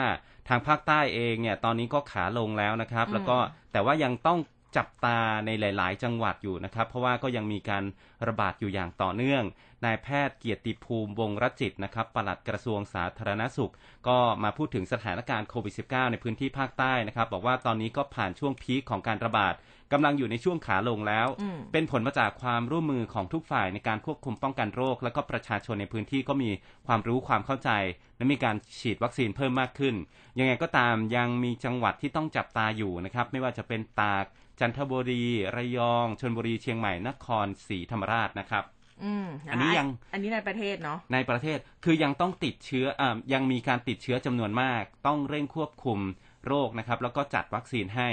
[0.48, 3.38] ทางภาคใต้เองเนี่ยตอนนี้ก็ขาลงแล้วนะครับอืมแล้วก็
[3.72, 4.38] แต่ว่ายังต้อง
[4.76, 7.84] จับตาในหลาย ๆ จังหวัดอยู่นะครับ เพราะว่าก็ยังมีการ
[8.28, 9.42] ระบาดอยู่อย่างต่อเนื่อง
[9.84, 13.72] นายแพทย์เกียรติภูมิวงศ์รจิตนะครับปลัดกระทรวงสาธารณสุข
[14.08, 19.54] ก็มาพูดถึงสถานการณ์โควิด -19 ในพื้นที่ภาคใต้นะครับ บอกว่าตอนนี้ก็ผ่านช่วงพีคของการระบาด
[19.92, 26.50] กำลังอยู่ในช่วงขาลงแล้วอืมเป็นผลมาจากความร่วมมือของทุกฝ่ายในการควบคุมป้องกันโรค และก็ประชาชนในพื้นที่ก็มี
[26.86, 27.70] ความรู้ความเข้าใจ
[28.16, 29.94] และมีการฉีดวัคซีนเพิ่มมากขึ้น
[30.38, 34.24] ยังไงก็ตามยังมีจังหวัดที่ต้องจับตาอยู่นะครับ ไม่ว่าจะเป็นตาก
[34.60, 35.24] จันทบุรี
[35.56, 38.64] ระยองชนบุรี เชียงใหม่ นครศรีธรรมราชนะครับ
[39.04, 45.98] อืมะอันนี้ยังอันนี้ในประเทศเนาะในประเทศคือยังต้องติดเชื้ออ่ายังมีการติดเชื้อจำนวนมาก ต้องเร่งควบคุม
[46.46, 48.08] โรคนะครับแล้วก็จัดวัคซีนให้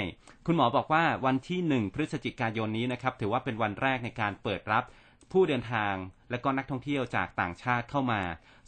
[0.46, 4.84] คุณหมอบอกว่าวันที่ 1 พฤศจิกายนนี้นะครับถือว่าเป็นวันแรกในการเปิดรับ
[5.32, 5.94] ผู้เดินทาง
[6.30, 8.20] และก็นักท่องเที่ยวจากต่างชาติเข้ามา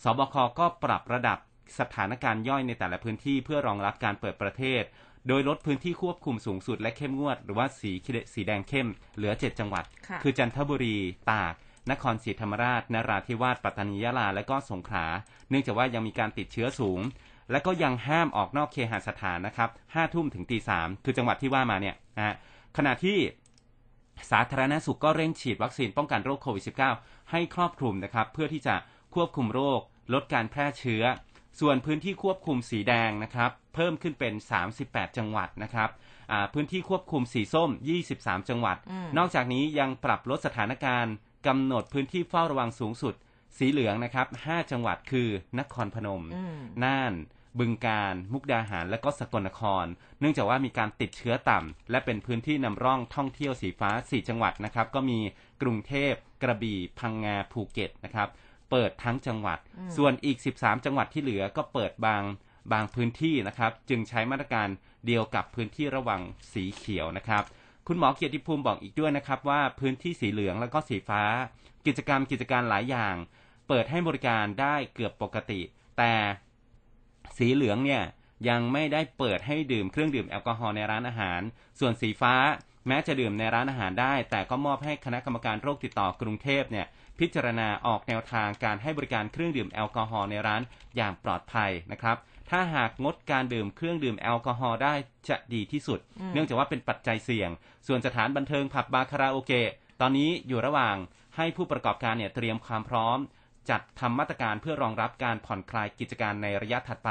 [0.02, 1.38] สบคก็ปรับระดับ
[1.78, 4.82] สถานการณ์ย่อยในแต่ละพื้นที่เพื่อรองรับการเปิดประเทศ
[5.28, 7.92] โดยลดพื้นที่ควบคุมสูงสุดและเข้มงวด หรือว่าสี
[8.34, 10.96] สีแดงเข้ม เหลือ 7 จังหวัดค,คือจันทบุรี
[11.30, 11.54] ตาก
[11.90, 15.06] นครศรีธรรมราช นราธิวาส ปัตตานี ยะลา และก็สงขลา
[15.48, 17.00] เนื่องจากว่ายังมีการติดเชื้อสูง
[17.50, 22.34] และก็ยังห้ามออกนอกเคหสถานนะครับห้าทุ่มถึงตีสามคือจังหวัดที่ว่ามาเนี่ยนะฮะ
[22.76, 23.18] ขณะที่
[24.30, 26.64] สาธารณสุขก็เร่งฉีดวัคซีนป้องกันโรคโควิด
[26.96, 28.74] -19 ให้ครอบคลุมนะครับ เพื่อที่จะ
[29.14, 29.80] ควบคุมโรค
[30.14, 31.04] ลดการแพร่เชื้อ
[31.60, 34.34] ส่วนพื้นที่ควบคุมสีแดงนะครับ เพิ่มขึ้นเป็น
[34.74, 35.90] 38 จังหวัดนะครับ
[36.32, 37.70] อ่าพื้นที่ควบคุมสีส้ม
[38.08, 41.14] 23 จังหวัดอืมนอกจากนี้ยังปรับลดสถานการณ์
[41.46, 43.14] กำหนดพื้นที่เฝ้าระวังสูงสุด
[43.58, 47.12] สีเหลืองนะครับ 5 จังหวัดคือนครพนมอืมน่าน
[47.58, 49.86] บึงการมุกดาหาร และก็สกลนคร
[50.20, 55.18] เนื่องจากว่ามีการติดเชื้อต่ำ และเป็นพื้นที่นำร่องท่องเที่ยวสีฟ้า 4 จังหวัดนะครับ ก็มี
[55.62, 58.28] กรุงเทพ กระบี่ พังงา ภูเก็ตนะครับ
[58.70, 62.22] เปิดทั้งจังหวัดอืมส่วนอีก 13 จังหวัดที่เหลือก็เปิดบาง
[62.72, 64.68] บางพื้นที่นะครับ จึงใช้มาตรการ
[65.06, 66.20] เดียวกับพื้นที่ระวัง
[66.52, 67.42] สีเขียวนะครับ
[67.86, 71.22] คุณหมอเกียรติภูมิบอกอีกด้วยนะครับว่าพื้นที่สีเหลืองแล้วก็สีฟ้า
[71.86, 73.14] กิจกรรมกิจการหลายอย่าง
[73.68, 75.60] เปิดให้บริการได้เกือบปกติ
[75.98, 76.12] แต่
[77.38, 78.02] สีเหลืองเนี่ย
[78.48, 81.40] ยังไม่ได้เปิดให้ดื่มเครื่องดื่มแอลกอฮอล์ในร้านอาหาร
[81.80, 82.34] ส่วนสีฟ้า
[82.88, 86.86] แม้จะดื่มในร้านอาหารได้ แต่ก็มอบให้คณะกรรมการโรคติดต่อกรุงเทพเนี่ย
[87.18, 90.62] พิจารณาออกแนวทางการให้บริการเครื่องดื่มแอลกอฮอล์ในร้าน
[90.96, 92.16] อย่างปลอดภัยนะครับ
[92.50, 94.94] ถ้าหากงดการดื่มเครื่องดื่มแอลกอฮอล์ได้
[95.28, 95.98] จะดีที่สุด
[96.32, 97.50] เนื่องจากว่าเป็นปัจจัยเสี่ยง
[97.86, 99.70] ส่วนสถานบันเทิงผับบาร์คาราโอเกะ
[100.00, 100.96] ตอนนี้อยู่ระหว่าง
[101.36, 103.18] ให้ผู้ประกอบการเนี่ยเตรียมความพร้อม
[103.70, 107.10] จัดทำมาตรการเพื่อรองรับการผ่อนคลายกิจการในระยะถัดไป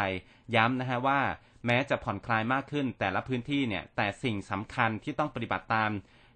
[0.55, 1.19] ย้ำนะฮะว่า
[1.65, 5.91] แม้จะผ่อนคลายมากขึ้น แต่ละพื้นที่เนี่ยแต่สิ่งสำคัญที่ต้องปฏิบัติตาม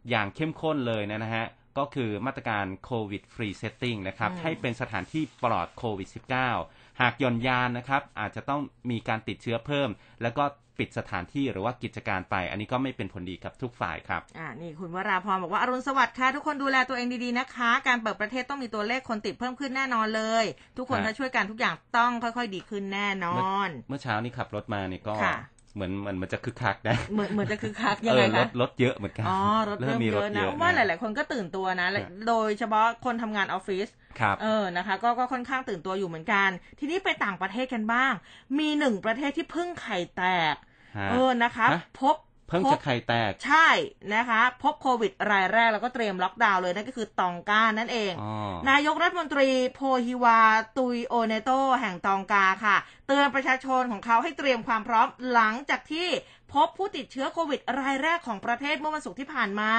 [0.10, 1.46] อย่างเข้มข้นเลยนะฮะ
[1.78, 6.10] ก็คือมาตรการ COVID Free Setting นะครับอืมให้เป็นสถานที่ปลอดโควิด
[6.56, 9.90] -19 หากหย่อนยานนะครับอาจจะต้องมีการติดเชื้อเพิ่ม
[10.22, 10.44] แล้วก็
[10.82, 20.46] ปิดสถานที่หรือว่ากิจการไป อันนี้ก็ไม่เป็นผลดีกับทุกฝ่ายครับอ่านี่คุณวราพรบอกว่าอรุณสวัสดิ์ค่ะทุกคนดูแลตัวเองดีๆนะคะ การเปิดประเทศต้องมีตัวเลขคนติดเพิ่มขึ้นแน่นอนเลย
[20.78, 25.38] ทุกคนฮะถ้าช่วยกันทุกอย่างต้องค่อย ๆ ดีขึ้นแน่นอน เมื่อเช้านี้ขับรถมานี่ก็ค่ะ
[25.76, 29.40] เหมือนเหมือนมันจะคึกคักนะเหมือนเหมือนจะคือคักเอยังไงอรคะถรถเยอะเหมือนกันอ๋อ
[29.70, 33.88] รถเริ่มมีเยรถอะเยนะอะว่าหนะลาย ๆ คนก็ตื่นตัวนะและฮะโดยเฉพาะคนทำงานออฟฟิศ
[34.20, 38.14] ครับเออนะคะ ก็ก็ค่อนข้างตื่นตัวอยู่เหมือนกัน ทีนี้ไปต่างประเทศกันบ้าง
[38.60, 40.71] มีหนึ่งประเทศที่เพิ่งไข่แตกฮะ
[41.12, 42.16] เออนะคะฮะพบ
[42.48, 43.70] เพิ่งพจะบไข่แตก ใช่
[44.16, 48.34] นะคะ พบโควิดรายแรกแล้วก็เตรียมล็อกดาวน์เลย นั่นก็คือตองกานั่นเองอ๋อ
[48.70, 50.40] นายกรัฐมนตรีโพฮิวา
[50.78, 52.78] ตุยโอเนโตแห่งตองกาค่ะ
[53.08, 56.08] เตือนประชาชนของเขาให้เตรียมความพร้อมหลังจากที่
[56.54, 59.72] พบผู้ติดเชื้อโควิดรายแรกของประเทศเมื่อวันศุกร์ที่ผ่านมา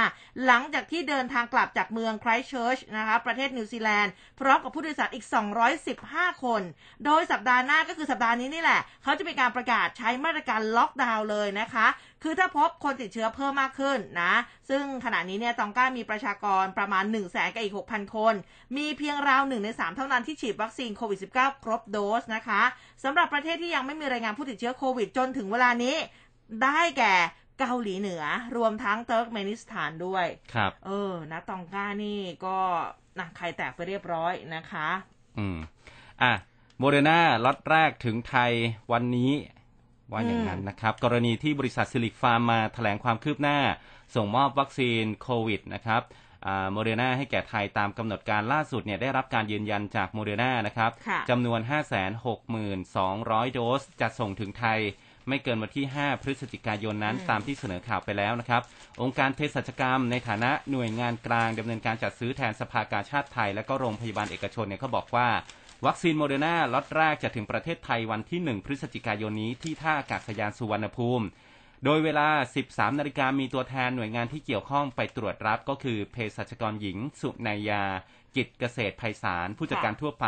[0.47, 5.25] หลังจากที่เดินทางกลับจากเมืองไครส์เชิร์ชนะคะประเทศนิวซีแลนด์พร้อมกับผู้โดยสารอีก
[5.85, 6.63] 215 คน
[7.05, 11.87] โดยสัปดาห์หน้าก็คือสัปดาห์นี้นี่แหละ เขาจะมีการประกาศใช้มาตรการล็อกดาวน์เลยนะคะ
[12.23, 14.35] คือถ้าพบคนติดเชื้อเพิ่มมากขึ้นนะ
[14.69, 18.35] ซึ่งขณะนี้เนี่ยตองก้ามีประชากรประมาณ1 0 0 0 0แสนกับอีก 6,000 คน
[18.77, 22.63] มีเพียงราว1ใน 3 เท่านั้นที่ฉีดวัคซีนโควิด -19 ครบโดสนะคะ
[23.05, 25.97] สำหรับประเทศที่ยังไม่มีรายงานผู้ติดเชื้อโควิดจนถึงเวลานี้
[26.63, 27.15] ได้แก่
[27.59, 28.23] เกาหลีเหนือ
[28.57, 32.59] รวมทั้งเติร์กเมนิสถานด้วย ครับ เออนะตองก้านี่ก็
[33.19, 34.89] นะไข่แตกไปเรียบร้อยนะคะ
[35.39, 35.59] อืม
[36.23, 36.33] อะ
[36.79, 38.53] โมเดอร์นาล็อตแรกถึงไทย
[38.93, 39.33] วันนี้
[40.11, 43.59] ว่าอย่างนั้นนะครับ กรณีที่บริษัทซิลลิค ฟาร์มาแถลงความคืบหน้า
[44.15, 46.03] ส่งมอบวัคซีนโควิดนะครับ
[46.73, 51.61] โมเดอร์นาให้แก่ไทยตามกำหนดการล่าสุดเนี่ยได้รับการยืนยันจากโมเดอร์นานะครับค่ะจำนวน
[52.43, 54.81] 562,200 โดสจะส่งถึงไทย
[55.29, 58.63] ไม่เกินวันที่ 5 พฤศจิกายนนั้นอืมตามที่เสนอข่าวไปแล้วนะครับ
[59.03, 65.29] องค์การเภสัชกรรมในฐานะหน่วยงานกลางดำเนินการจัดซื้อแทนสภากาชาติไทย และก็โรงพยาบาลเอกชนเนี่ยเขาบอกว่า
[65.87, 71.27] วัคซีนโมเดอร์นาล็อตแรกจะถึงประเทศไทยวันที่ 1 พฤศจิกายนนี้ที่ท่าอากาศยานสุวรรณภูมิ
[71.85, 72.29] โดยเวลา
[72.65, 77.85] 13 นาฬิกามีตัวแทนหน่วยงานที่เกี่ยวข้องไปตรวจรับก็คือเภสัชกรหญิง สุนายา
[78.37, 80.27] กิจเกษตรไพศาล ผู้จัดการทั่วไป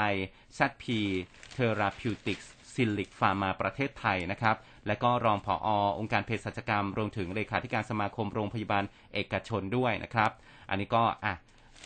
[0.58, 5.68] ZP Therapeutics ซิลลิค ฟาร์มาประเทศไทยนะครับ และก็รองผอ
[5.98, 10.30] องค์การเภสัชกรรม รวมถึงเลขาธิการสมาคมโรงพยาบาลเอกชนด้วยนะครับ
[10.70, 11.34] อันนี้ก็อะ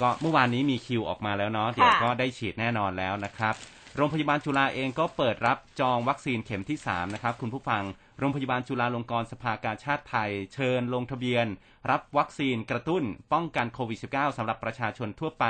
[0.01, 3.57] ก็เมื่อวานนี้มีคิวออกมาแล้วเนาะเดี๋ยวก็ได้ฉีดแน่นอนแล้วนะครับ
[3.97, 7.83] โรงพยาบาลจุฬาเองก็เปิดรับจองวัคซีนเข็มที่ 3 นะครับ คุณผู้ฟัง
[8.19, 11.47] โรงพยาบาลจุฬาลงกรณ์สภากาชาติไทย เชิญลงทะเบียน
[11.91, 15.45] รับวัคซีนกระตุ้นป้องกันโควิด -19 สำหรับประชาชนทั่วไป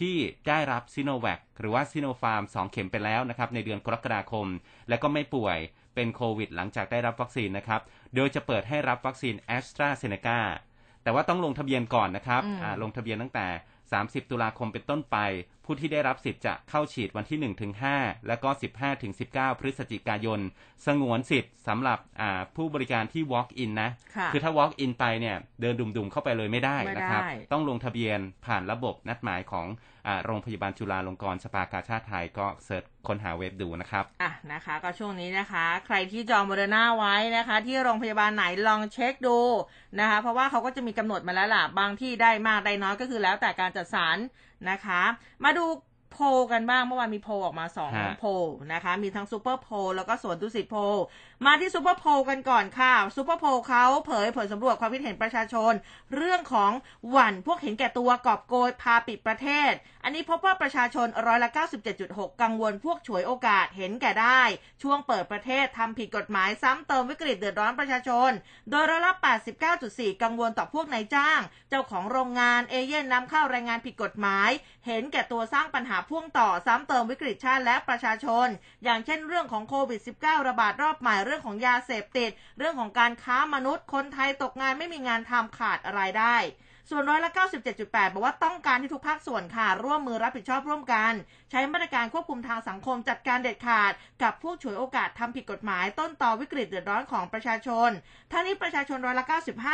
[0.00, 0.16] ที่
[0.48, 4.46] ได้รับซิโนแวคหรือว่าซิโนฟาร์ม 2 เข็มไปแล้วนะครับ ในเดือนกรกฎาคม
[4.88, 5.58] และก็ไม่ป่วย
[5.96, 7.80] เป็นโควิดหลังจากได้รับวัคซีนนะครับ
[8.14, 10.40] โดยจะเปิดให้รับวัคซีนแอสตราเซเนกา
[11.02, 13.46] แต่ว่าต้องลงทะเบียนก่อนนะครับอืมอ่าลงทะเบียนตั้งแต่
[13.88, 15.16] 30 ตุลาคมเป็นต้นไป
[15.64, 20.40] ผู้ที่ได้รับสิทธิ์จะเข้าฉีดวันที่ 1 ถึง 5 และก็ 15 ถึง 19 พฤศจิกายน
[20.86, 37.56] สงวนสิทธิ์สำหรับอ่าผู้บริการที่ walk in นะค่ะคือถ้า walk in ไปเนี่ย เดินดุมๆ เข้าไปเลยไม่ได้ไม่ได้นะครับ ต้องลงทะเบียนผ่านระบบนัดหมายของอา โรงพยาบาลจุฬาลงกรณ์สภากาชาติไทยก็ search ค้นหาเว็บดูนะครับอะนะคะ ก็ช่วงนี้นะคะ ใครที่จองโมเดอร์นาไว้นะคะ
[37.66, 39.38] ที่โรงพยาบาลไหนลองเช็คดู
[40.00, 44.16] นะคะ เพราะว่าเขาก็จะมีกำหนดมาแล้วล่ะ บางที่ได้มากได้น้อยก็คือแล้วแต่การจัดสรร
[44.70, 45.02] นะคะ
[45.44, 45.66] มาดู
[46.12, 48.30] โพลกันบ้างเมื่อวานมีโพลออกมาสองฮะโพล
[48.72, 50.96] นะคะ มีทั้งซูเปอร์โพลแล้วก็สวนดุสิตโพล
[51.44, 55.72] มาที่ซูเปอร์โพลกันก่อนค่ะซูเปอร์โพลเขาเผยผลสำรวจความคิดเห็นประชาชน
[56.16, 56.72] เรื่องของ
[57.10, 59.72] หวั่นพวกเห็นแก่ตัวกอบโกยพาปิดประเทศ
[60.04, 61.50] อันนี้พบว่าประชาชนร้อยละ
[61.94, 64.42] 97.6 กังวลพวกฉวยโอกาสเห็นแก่ได้
[64.82, 68.30] ช่วงเปิดประเทศทำผิดกฎหมายซ้ำเติมวิกฤตเดือดร้อนประชาชน
[68.70, 69.12] โดยร้อยละ
[69.66, 74.50] 89.4 กังวลต่อพวกนายจ้าง เจ้าของโรงงานเอเย่นนำเข้าแรงงานผิดกฎหมาย
[74.86, 78.46] เห็นแก่ตัวสร้างปัญหาพ่วงต่อซ้ำเติมวิกฤตชาติและประชาชน
[78.84, 86.36] อย่างเช่นเรื่องของโควิด -19 ระบาดรอบใหม่เรื่องของยาเสพติด เรื่องของการค้ามนุษย์ คนไทยตกงานไม่มีงานทำขาดรายได้
[86.90, 87.30] ส่วนร้อยละ
[87.72, 91.12] 97.8 บอกว่าต้องการที่ทุกภาคส่วนค่ะ ร่วมมือรับผิดชอบร่วมกัน
[91.50, 97.90] ใช้มาตรการควบคุมทางสังคมจัดการเด็ดขาด กับผู้ฉวยโอกาสทำผิดกฎหมาย ต้นต่อวิกฤตเดือดร้อนของประชาชน
[98.32, 99.24] ทั้งนี้ประชาชนร้อยละ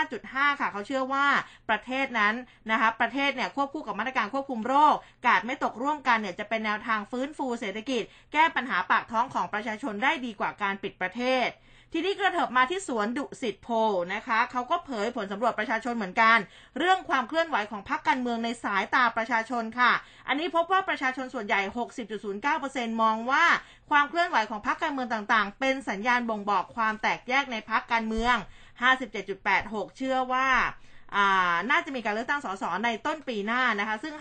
[0.05, 1.27] 95.5 ค่ะ เขาเชื่อว่า
[1.68, 2.35] ประเทศนั้น
[2.70, 4.94] นะคะประเทศเนี่ยควบคู่กับมาตรการควบคุมโรค
[5.27, 11.48] กาดไม่ตกร่วมกันเนี่ยจะเป็นแนวทางฟื้นฟูเศรษฐกิจ แก้ปัญหาปากท้องของประชาชนได้ดีกว่าการปิดประเทศ
[11.94, 13.68] ทีนี้กระเถิบมาที่สวนดุสิตโพ
[14.14, 16.38] นะคะเขาก็เผยผลสำรวจประชาชนเหมือนกัน
[16.78, 19.92] เรื่องความเคลื่อนไหวของพรรคการเมืองในสายตาประชาชนค่ะ
[20.28, 21.61] อันนี้พบว่าประชาชนส่วนใหญ่
[22.31, 23.44] 60.09%มองว่า
[23.90, 28.37] ความเคลื่อนไหวของพรรคการเมืองต่างๆ เป็นสัญญาณบ่งบอกความแตกแยกในพรรคการเมือง
[29.16, 30.48] 57.86 เชื่อว่า
[31.70, 34.14] น่าจะมีการเลือกตั้งสสในต้นปีหน้านะคะ ซึ่ง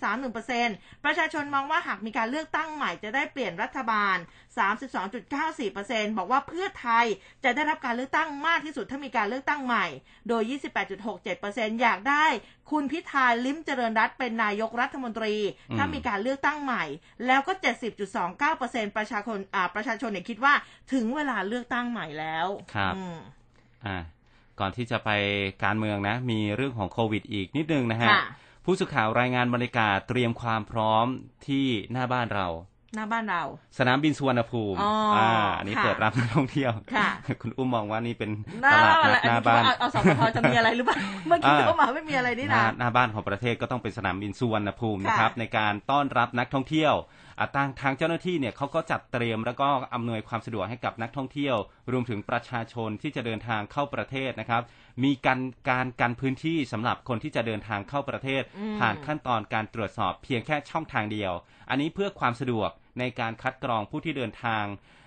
[0.00, 4.16] 58.31%ประชาชนมองว่าหากมีการเลือกตั้งใหม่จะได้เปลี่ยนรัฐบาล
[5.32, 7.06] 32.94%บอกว่าเพื่อไทย
[7.44, 9.86] จะได้รับการเลือกตั้งมากที่สุดถ้ามีการเลือกตั้งใหม่
[10.28, 10.42] โดย
[11.12, 12.26] 28.67%อยากได้
[12.70, 15.34] คุณพิธาลิ้มเจริญรัตเป็นนายกรัฐมนตรี
[15.76, 16.84] ถ้ามีการเลือกตั้งใหม่
[17.26, 17.52] แล้วก็
[18.24, 19.38] 70.29%ประชาชน
[19.76, 20.54] ประชาชนเนี่ยคิดว่า
[20.92, 22.94] ถึงเวลาเลือกตั้งใหม่แล้ว ครับ
[23.86, 23.98] อ่า
[24.60, 25.10] ก่อนที่จะไป
[25.64, 28.10] การเมืองนะ มีเรื่องของโควิดอีกนิดนึงนะฮะ
[28.64, 31.06] ผู้สื่อข่าวรายงานบรรยากาศเตรียมความพร้อม
[31.46, 32.48] ที่หน้าบ้านเรา
[32.96, 33.42] หน้าบ้านเรา
[33.78, 34.78] สนามบินสุวรรณภูมิ
[35.16, 36.72] อ่าอันนี้เปิดรับนักท่องเที่ยว
[37.42, 38.30] คุณอุ้มมองว่านี่เป็น
[38.72, 40.96] ตลาดนัดหน้าบ้านเอาสองพจะมีอะไรหรือเปล่า
[41.28, 46.94] เมื่อกี้เข้ามาไม่มีอะไรนี่นะหน้าบ้านของประเทศก็ต้องเป็นสนามบินสุวรรณภูมินะครับในการต้อนรับนักท่องเที่ยว
[47.54, 51.56] ทางทางเจ้าหน้าที่เนี่ยเขาก็จัดเตรียมแล้วก็อำนวยความสะดวกให้กับนักท่องเที่ยว
[51.92, 54.62] รวมถึงประชาชนที่จะเดินทางเข้าประเทศนะครับ
[55.04, 58.42] มีการการกันพื้นที่สำหรับคนที่จะเดินทางเข้าประเทศ
[58.78, 61.32] ผ่านขั้นตอนการตรวจสอบเพียงแค่ช่องทางเดียว
[61.70, 64.64] อันนี้เพื่อความสะดวกในการคัดกรองผู้ที่เดินทาง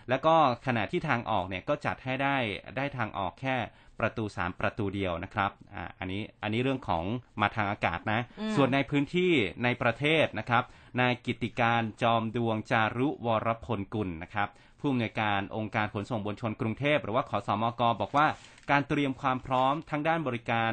[0.09, 2.37] แล้วก็ขณะที่ทางออกเนี่ยก็จัดให้ได้
[2.77, 3.55] ได้ทางออกแค่
[3.99, 7.03] ประตู3ประตูเดียวนะครับอ่าอันนี้อันนี้เรื่องของ
[7.41, 8.21] มาทางอากาศนะ
[8.55, 9.31] ส่วนในพื้นที่
[9.63, 10.63] ในประเทศนะครับ
[10.99, 18.27] นายกิติการจอมดวงจารุวรพลกุลนะครับผู้อำนวยการองค์การขนส่งมวลชนกรุงเทพหรือว่าขอสอมกบอกว่า
[18.71, 20.71] การเตรียมความพร้อมทั้งด้านบริการ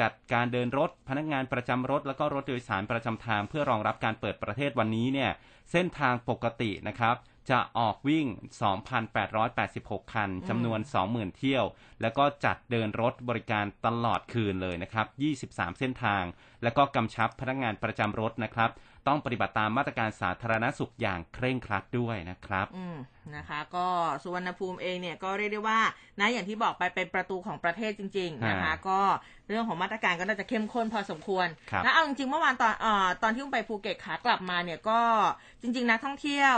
[0.00, 5.30] จัดการเดินรถพนักงานประจำรถ แล้วก็รถโดยสารประจำทางเพื่อรองรับการเปิดประเทศวันนี้เนี่ย
[5.70, 7.16] เส้นทางปกตินะครับ
[7.50, 8.26] จะออกวิ่ง
[9.00, 11.64] 2,886 คัน จำนวน 20,000 เที่ยว
[12.00, 15.06] แล้วก็จัดเดินรถบริการตลอดคืนเลยนะครับ
[15.42, 16.24] 23 เส้นทาง
[16.62, 18.70] แล้วก็กำชับพนักงานประจำรถนะครับ
[19.06, 22.96] ต้องปฏิบัติตามมาตรการสาธารณสุขอย่างเคร่งครัดด้วยนะครับอืม
[23.36, 23.86] นะคะ ก็
[24.22, 25.80] สุวรรณภูมิเองเนี่ยก็เรียกได้ว่า
[26.20, 29.00] นะอย่างที่บอกไปเป็นประตูของประเทศจริง ๆ นะคะ ก็
[29.48, 31.46] เรื่องของมาตรการก็น่าจะเข้มข้นพอสมควร
[31.84, 35.00] นะเอาจริงๆเมื่อวานตอนเอ่อตอนที่อุ้มไปภูเก็ตขากลับมาเนี่ยก็
[35.62, 36.56] จริง ๆนักท่องเที่ยว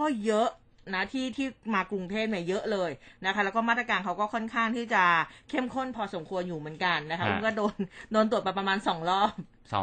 [0.00, 0.48] ก็เยอะ
[0.94, 2.90] นะที่ที่มากรุงเทพเนี่ยเยอะเลย
[3.24, 5.04] นะคะ แล้วก็มาตรการเขาก็ค่อนข้างที่จะ
[5.50, 7.74] เข้มข้นพอสมควรอยู่เหมือนกันนะคะก็โดน
[8.12, 9.32] โดนตรวจไปประมาณสองรอบ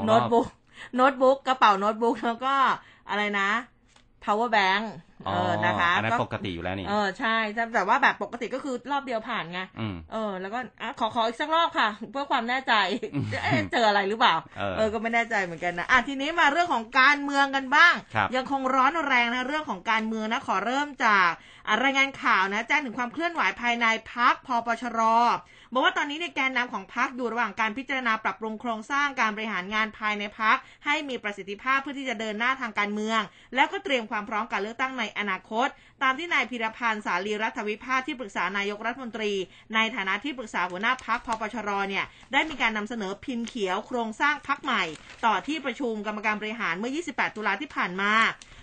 [0.06, 0.48] โน้ตบุ๊ก
[0.96, 2.56] โน้ตบุ๊กกระเป๋าโน้ตบุ๊กแล้วก็
[3.10, 3.50] อะไรนะ
[4.24, 4.86] power bank
[5.28, 7.36] เออนะคะอันนั้นปกติอยู่แล้วนี่ เออใช่
[7.76, 9.60] แต่ว่าแบบปกติก็คือรอบเดียวผ่านไง
[10.12, 10.60] เออ แล้วก็
[11.00, 12.74] ขอขออีกสักรอบค่ะ เพื่อความแน่ใจ
[13.72, 14.36] เจออะไรหรือเปล่า
[14.78, 17.94] เออก็ไม่แน่ใจเหมือนกันนะอะทีนี้มาเรื่องของการเมืองกันบ้าง
[18.36, 21.30] ยังคงร้อนแรงนะเรื่องของการเมืองนะขอเริ่มจาก
[21.84, 25.02] รายงานข่าวนะแจ้งถึงความเคลื่อนไหวภายในพักพปชร
[25.74, 33.22] บอกว่าตอนนี้ในแกนนำของพักอยู่ระหว่างการพิจารณาปรับปรุงโครงสร้างการบริหารงานภายในพักให้มีประสิทธิภาพเพื่อที่จะเดินหน้าทางการเมือง
[33.56, 35.68] แล้วก็เตรียมความพร้อมการเลือกตั้งในอนาคต
[36.04, 39.34] ตามที่นายพิรพันธ์สาลีรัฐวิภาที่ปรึกษานายกรัฐมนตรี
[39.76, 44.84] ในฐานะที่ปรึกษาหัวหน้าพักพปชรเนี่ยได้มีการนำเสนอพิมพ์เขียวโครงสร้างพักใหม่
[45.26, 48.14] ต่อที่ประชุมกรรมการบริหารเมื่อ 28 ตุลาที่ผ่านมา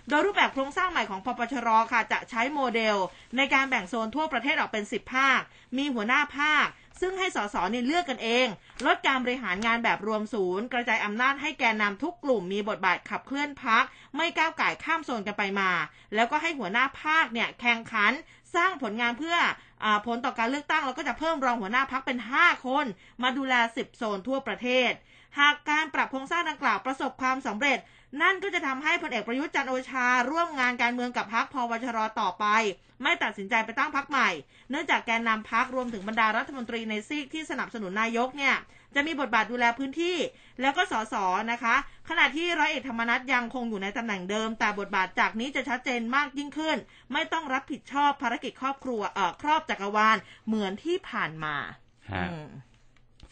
[0.09, 2.97] โดยรูปแบบโครงสร้างใหม่ของพปชรค่ะจะใช้โมเดล
[3.37, 5.39] ในการแบ่งโซนทั่วประเทศออกเป็น 10 ภาค
[5.77, 6.67] มีหัวหน้าภาค
[6.99, 8.47] ซึ่งให้สสเนี่ยเลือกกันเอง
[8.85, 13.83] ลดการบริหารงานแบบรวมศูนย์ กระจายอำนาจให้แกนนำทุกกลุ่มมีบทบาทขับเคลื่อนพัก
[14.15, 15.71] ไม่ก้าวไก่ข้ามโซนกันไปมา
[16.15, 18.13] แล้วก็ให้หัวหน้าภาคเนี่ยแข่งขัน
[18.55, 19.37] สร้างผลงานเพื่อ
[19.83, 22.85] อผลต่อการเลือกตั้งแล้วก็จะเพิ่มรองหัวหน้าพักเป็น 5 คน
[23.23, 24.91] มาดูแล 10 โซนทั่วประเทศ
[25.39, 27.79] หากการปรับโครงสร้างดังกล่าวประสบความสำเร็จ
[28.21, 32.45] นั่นก็จะทำให้พลเอกประยุทธ์จันโอชา ร่วมงานการเมืองกับพักพวชรต่อไป
[33.03, 34.29] ไม่ตัดสินใจไปตั้งพักใหม่
[34.69, 38.55] เนื่องจากแกนนำพักรวมถึงบรรดารัฐมนตรีในซีกที่สนับสนุนนายกเนี่ย
[38.95, 40.17] จะมีบทบาทดูแลพื้นที่
[40.61, 41.15] แล้วก็สส
[41.51, 41.75] นะคะ
[42.09, 46.77] ขณะที่ร้อยเอกธรรมนัฐยังคงอยู่ในตำแหน่งเดิม แต่บทบาทจากนี้จะชัดเจนมากยิ่งขึ้น
[47.13, 51.55] ไม่ต้องรับผิดชอบภารกิจครอบครัวเอ่อครอบจักรวาลเหมือนที่ผ่านมา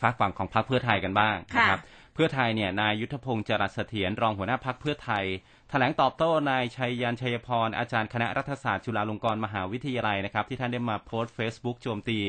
[0.01, 1.81] ฟากฝั่งของพรรคเพื่อไทยกันบ้างนะครับ
[2.13, 5.25] เพื่อไทยเนี่ยนายยุทธพงศ์จรัสเสถียรรองหัวหน้าพรรคเพื่อไทย
[5.69, 12.19] แถลงตอบโต้นายไชยันต์ไชยพร อาจารย์คณะรัฐศาสตร์จุฬาลงกรณ์มหาวิทยาลัยนะครับ ที่ท่านได้มาโพสต์เฟซบุ๊กโจมตี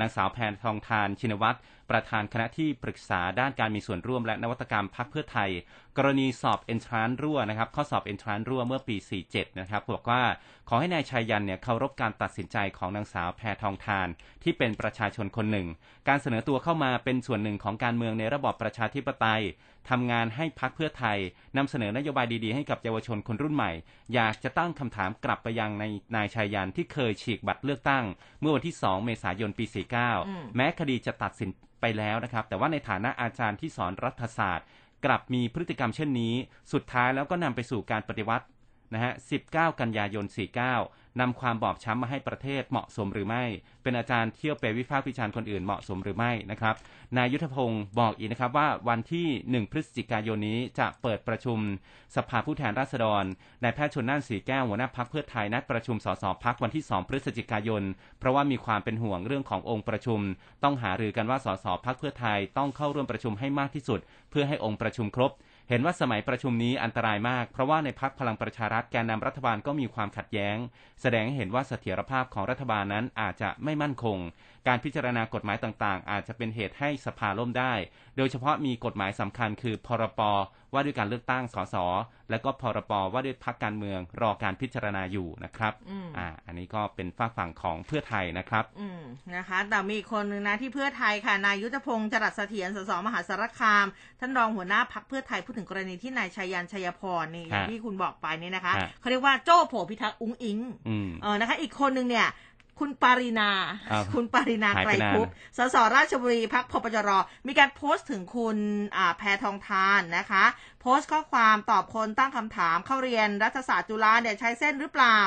[0.00, 1.58] นางสาวแพทองธารชินวัตร
[1.92, 5.50] ประธานคณะที่ปรึกษาด้านการมีส่วนร่วมและนวัตกรรมพรรคเพื่อไทย
[5.96, 8.96] กรณีสอบเอ็นทรานซ์รั่วนะครับ ข้อสอบเอ็นทรานซ์รั่วเมื่อปี
[9.28, 10.22] 47 นะครับบอกว่า
[10.68, 14.08] ขอให้นายชัยยันเนี่ยเคารพการตัดสินใจของนางสาวแพทองทาน
[14.42, 15.66] ที่เป็นประชาชนคนหนึ่ง
[16.08, 19.42] การเสนอตัวเข้ามาเป็นส่วนหนึ่งของการเมืองในระบอบประชาธิปไตย
[19.90, 21.18] ทำงานให้พักเพื่อไทย
[21.56, 23.72] นำเสนอนโยบายดีๆ ให้กับเยาวชนคนรุ่นใหม่
[24.14, 25.84] อยากจะตั้งคำถามกลับไปยังใน
[26.16, 28.04] นายชายันที่เคยฉีกบัตรเลือกตั้ง
[28.40, 31.50] เมื่อวันที่ 2 เมษายนปีอืม49 แม้คดีจะตัดสิน
[31.82, 34.66] ไปแล้วนะครับ แต่ว่าในฐานะอาจารย์ที่สอนรัฐศาสตร์
[35.04, 36.34] กลับมีพฤติกรรมเช่นนี้
[36.72, 38.46] สุดท้ายแล้วก็นำไปสู่การปฏิวัติ
[38.94, 39.12] นะฮะ
[39.46, 43.44] 19 กันยายน 49 นำความบอบช้ำมาให้ประเทศเหมาะสมหรือไม่
[43.82, 46.74] เป็นอาจารย์เที่ยวไปวิพากษ์วิจารณ์คนอื่นเหมาะสมหรือไม่นะครับ
[47.16, 51.58] นายยุทธพงศ์บอกอีกนะครับว่าวันที่ 1 พฤศจิกายนนี้จะเปิดประชุม
[52.16, 53.24] สภาผู้แทนราษฎร
[53.62, 57.82] นายแพทย์ชนน่านสีแก้วหัวหน้าพักเพื่อไทยนัดประชุมสสพักวันที่ 2 พฤศจิกายน
[58.18, 60.20] เพราะว่ามีความเป็นห่วงเรื่องขององค์ประชุม
[60.62, 65.30] ต้องหารือกันว่าสสพักเพื่อไทยต้องเข้าร่วมประชุมให้มากที่สุด เพื่อให้องค์ประชุมครบ
[65.72, 70.56] เห็นว่าสมัยประชุมนี้อันตรายมาก เพราะว่าในพักพลังประชารัฐแกนนำรัฐบาลก็มีความขัดแย้ง
[71.00, 74.18] แสดงให้เห็นว่าเสถียรภาพของรัฐบาลนั้นอาจจะไม่มั่นคง
[74.68, 77.74] การพิจารณากฎหมายต่างๆ อาจจะเป็นเหตุให้สภาล่มได้
[78.16, 80.20] โดยเฉพาะมีกฎหมายสำคัญคือพรป
[80.72, 81.76] ว่าด้วยการเลือกตั้งสส
[82.30, 89.02] และก็พรปว่าด้วยพักการเมืองรอการพิจารณาอยู่นะครับอืมอ่าอันนี้ก็เป็นฝากฝั่งของเพื่อไทยนะครับ อืม
[89.36, 93.86] นะคะ แต่มีอีกคนหนึ่งนะที่เพื่อไทยค่ะนายยุทธพงศ์จรัสเสถียรสสมหาสารคาม
[94.20, 102.26] ท่านรองหัวหน้าพักเพื่อไทยพูดถึงกรณีที่นายชัยยันชัยพรนี่อย่างฮะที่คุณบอกไปนี่นะคะฮะเขาเรียกว่าโจ้โผพิทักษ์อุ้งอิงอืมเออนะคะ อีกคนหนึ่งเนี่ย
[102.82, 103.50] คุณปารินา
[103.92, 107.10] อ้าวคุณปารินาหายไกไปรนานคุปสสราชบุรีพักพปจร
[107.46, 108.56] มีการโพสต์ถึงคุณ
[108.96, 110.44] อ่าแพทองทานนะคะ
[110.84, 115.18] โพสต์ข้อความตอบคนตั้งคำถามเข้าเรียนรัฐศาสตร์จุฬาเนี่ยใช้เส้นหรือเปล่า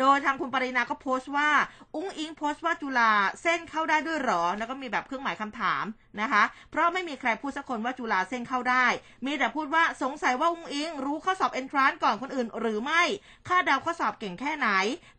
[0.00, 1.50] โดยทางคุณปรินาก็โพสต์ว่า
[1.94, 5.84] อุ้งอิงโพสต์ว่าจุฬาเส้นเข้าได้ด้วยหรอ แล้วก็มีแบบเครื่องหมายคำถาม
[6.20, 8.86] นะคะ เพราะไม่มีใครพูดสักคนว่าจุฬาเส้นเข้าได้
[9.26, 13.02] มีแต่พูดว่าสงสัยว่าอุ้งอิง รู้ข้อสอบเอนทรานก่อนคนอื่น หรือไม่
[13.48, 14.68] คาดเดาข้อสอบเก่งแค่ไหน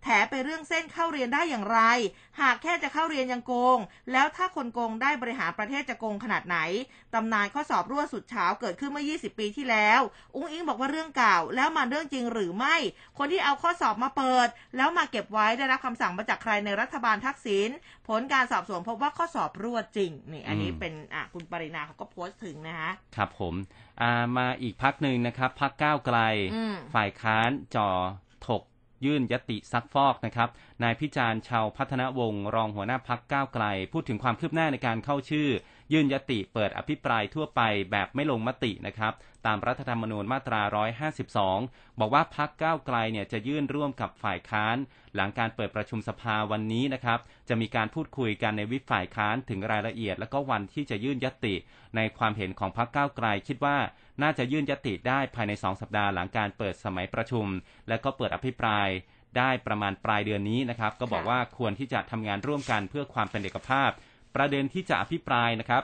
[0.03, 1.79] แถไปเรื่องเส้นเข้าเรียนได้อย่างไร
[2.41, 3.79] หากแค่จะเข้าเรียนยังโกง
[4.12, 6.58] แล้วถ้าคนโกงได้บริหารประเทศจะโกงขนาดไหน
[7.13, 9.83] ตำนานข้อสอบรั่วสุดเช้าเกิดขึ้นเมื่อ 20 ปีที่แล้ว
[10.36, 12.76] อุ้งอิงบอกว่าเรื่องเก่า แล้วมันเรื่องจริงหรือไม่
[13.17, 17.69] คนที่เอาข้อสอบมาเปิด แล้วมาเก็บไว้ได้รับคำสั่งมาจากใครในรัฐบาลทักษิณ
[18.08, 23.54] ผลการสอบสวนพบว่าข้อสอบรั่วจริงนี่อันนี้อืมเป็นอะคุณปรินาเขาก็โพสต์ถึงนะคะครับผม
[24.02, 26.17] อ่ามาอีกพักหนึ่งนะครับพักก้าวไกล
[26.54, 27.89] อืมฝ่ายค้านจ่อ
[28.48, 28.63] ถก
[29.06, 30.50] ยื่นยติซักฟอกนะครับ
[30.84, 35.50] นายพิจารณ์ชาวพัฒนวงศ์รองหัวหน้าพักก้าวไกล พูดถึงความคืบหน้าในการเข้าชื่อ
[35.93, 39.13] ยื่นยติเปิดอภิปรายทั่วไปแบบไม่ลงมตินะครับ
[39.45, 40.62] ตามรัฐธรรมนูญมาตรา
[41.32, 44.77] 152 บอกว่าพักก้าวไกลเนี่ยจะยื่นร่วมกับฝ่ายค้าน
[45.15, 51.56] หลังการเปิดประชุมสภาวันนี้นะครับ จะมีการพูดคุยกันในวิปฝ่ายค้านถึงรายละเอียด และก็วันที่จะยื่นยติ
[51.95, 53.77] ในความเห็นของพักก้าวไกลคิดว่า
[54.21, 57.45] น่าจะยื่นยติได้ภายใน 2 สัปดาห์หลังการเปิดสมัยประชุม
[57.88, 58.88] และก็เปิดอภิปราย
[59.38, 63.89] ได้ประมาณปลายเดือนนี้นะครับ ก็บอกว่าควรที่จะทำงานร่วมกันเพื่อความเป็นเอกภาพ
[64.36, 65.84] ประเด็นที่จะอภิปรายนะครับ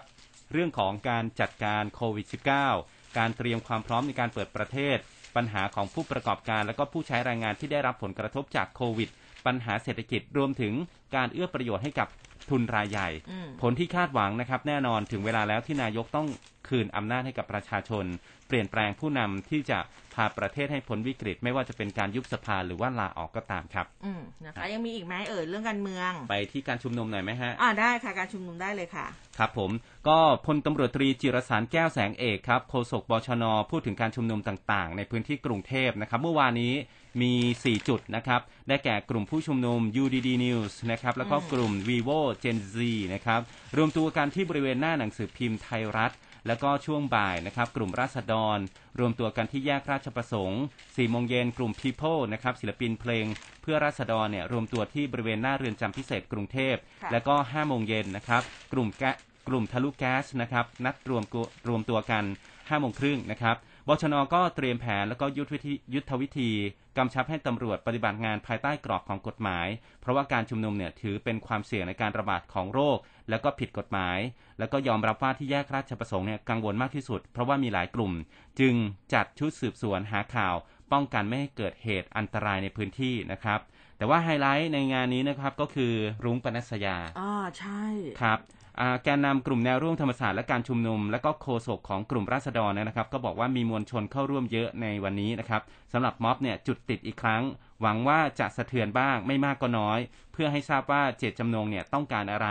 [0.52, 4.98] เรื่องของการจัดการโควิด -19 การเตรียมความพร้อมในการเปิดประเทศ
[5.36, 9.10] ปัญหาของผู้ประกอบการและก็ผู้ใช้แรงงานที่ได้รับผลกระทบจากโควิด
[9.45, 10.74] ปัญหาเศรษฐกิจรวมถึง
[11.15, 12.08] การเอื้อประโยชน์ให้กับ
[12.49, 16.28] ทุนรายใหญ่อืมผลที่คาดหวังนะครับ แน่นอนถึงเวลาแล้วที่นายกต้อง
[16.69, 18.06] คืนอำนาจให้กับประชาชน
[18.47, 19.80] เปลี่ยนแปลงผู้นำที่จะ
[20.13, 29.06] พาประเทศให้พ้นวิกฤต ไม่ว่าจะเป็นการยุบสภาหรือว่าลาออกก็ตามครับ อืมนะคะยังมีอีกไหมเอ่ยเรื่องการเมือง ไปที่การชุมนุมหน่อยไหมฮะอ่าได้ค่ะการชุมนุมได้เลยค่ะ
[29.38, 29.71] ครับผม
[30.08, 36.73] ก็พลตำรวจตรีจิรสารแก้วแสงเอกครับโฆษกบชน พูดถึงการชุมนุมต่างๆ ในพื้นที่กรุงเทพนะครับ เมื่อวานนี้
[37.21, 42.75] มี 4 จุดนะครับ ได้แก่กลุ่มผู้ชุมนุม UDD News นะครับ แล้วก็กลุ่ม Vivo Gen Z
[43.13, 43.41] นะครับ
[43.78, 46.12] รวมตัวกันที่บริเวณหน้าหนังสือพิมพ์ไทยรัฐ
[46.47, 48.58] แล้วก็ช่วงบ่ายนะครับกลุ่มราษฎร
[48.99, 53.25] รวมตัวกันที่แยกราชประสงค์4โมงเย็นกลุ่ม People นะครับศิลปินเพลง
[53.62, 58.41] เพื่อราษฎรเนี่ยรวมตัวที่บริเวณหน้าเรือนจำพิเศษกรุงเทพค่ะแล้วก็5โมงเย็นนะครับ
[58.73, 59.15] กลุ่มแกะ
[59.47, 62.23] กลุ่มทะลุแก๊สนะครับนัดรวมตัวรวมตัวกัน
[62.54, 63.56] 5โมงครึ่งนะครับ
[63.89, 66.49] บชนก็เตรียมแผนแล้วก็ยุทธวิธียุทธวิธี
[66.97, 69.67] กำชับให้ตำรวจปฏิบัติงานภายใต้กรอบของกฎหมาย
[70.02, 72.97] เพราะว่าการชุมนุมเนี่ยถือเป็นความเสี่ยงในการระบาดของโรค
[73.30, 74.17] แล้วก็ผิดกฎหมาย
[74.60, 78.12] แล้วก็ยอมรับว่าที่แยกราชประสงค์เนี่ยกังวลมากที่สุด เพราะว่ามีหลายกลุ่ม
[78.60, 78.73] จึง
[79.13, 80.56] จัดชุดสืบสวนหาข่าว
[80.91, 83.60] ป้องกันไม่ให้เกิดเหตุอันตรายในพื้นที่นะครับ
[83.97, 85.93] แต่ว่าไฮไลท์ในงานนี้นะครับก็คือ
[86.25, 87.84] รุ้งปนัสยาอ่าใช่
[88.21, 88.59] ครับอ่า
[89.04, 95.62] แกนนำกลุ่มแนวร่วมธรรมศาสตร์และการชุมนุม และก็โฆษกของกลุ่มราษฎรนยนะครับ ก็บอกว่ามีมวลชนเข้าร่วมเยอะในวันนี้นะครับ
[95.94, 97.44] สำหรับม็อบเนี่ยจุดติดอีกครั้ง
[97.82, 100.00] หวังว่าจะสะเทือนบ้างไม่มากก็น้อย
[100.34, 102.48] เพื่อให้ทราบว่าเจตจำนงเนี่ยต้องการอะไร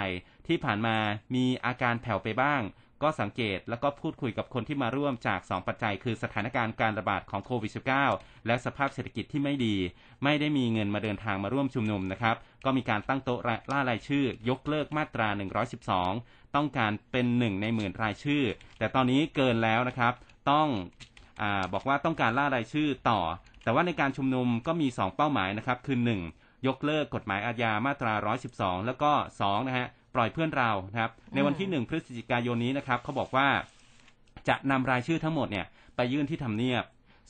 [0.47, 0.97] ที่ผ่านมา
[1.35, 2.61] มีอาการแผ่วไปบ้าง
[3.03, 7.73] ก็สังเกตแล้วก็พูดคุยกับคนที่มาร่วมจาก 2 ปัจจัย คือสถานการณ์การระบาดของโควิด
[8.09, 9.77] -19 และสภาพเศรษฐกิจที่ไม่ดี
[10.25, 13.41] ไม่ได้มีเงินมาเดินทางมาร่วมชุมนุมนะครับ ก็มีการตั้งโต๊ะ
[13.73, 15.29] ล่ารายชื่อ ยกเลิกมาตรา
[15.93, 18.43] 112 ต้องการเป็นหนึ่งในหมื่นรายชื่อ
[18.79, 20.13] แต่ตอนนี้เกินแล้วนะครับ
[20.51, 20.69] ต้อง
[21.43, 23.21] อบอกว่าต้องการล่ารายชื่อต่อ
[23.65, 25.99] แต่ว่าในการชุมนุมก็มี 2 เป้าหมายนะครับ คือ
[26.33, 26.67] 1.
[26.67, 28.15] ยกเลิกกฎหมายอาญามาตรา
[28.51, 29.69] 112 แล้วก็ 2.
[29.69, 33.49] นะฮะ ปล่อยเพื่อนเรานะครับ ในวันที่ 1 พฤศจิกายนนี้นะครับเขาบอกว่า
[34.49, 36.85] จะนำรายชื่อทั้งหมดเนี่ยไปยื่นที่ทำเนียบ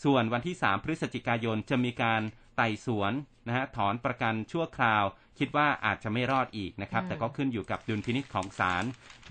[0.05, 2.21] ส่วนวันที่ 3 พฤศจิกายนจะมีการ
[2.59, 3.13] ไต่สวน
[3.49, 5.05] นะฮะถอนประกันชั่วคราว
[5.39, 8.85] คิดว่าอาจจะไม่รอดอีกนะครับอืมแต่ก็ขึ้นอยู่กับดุลพินิจของศาล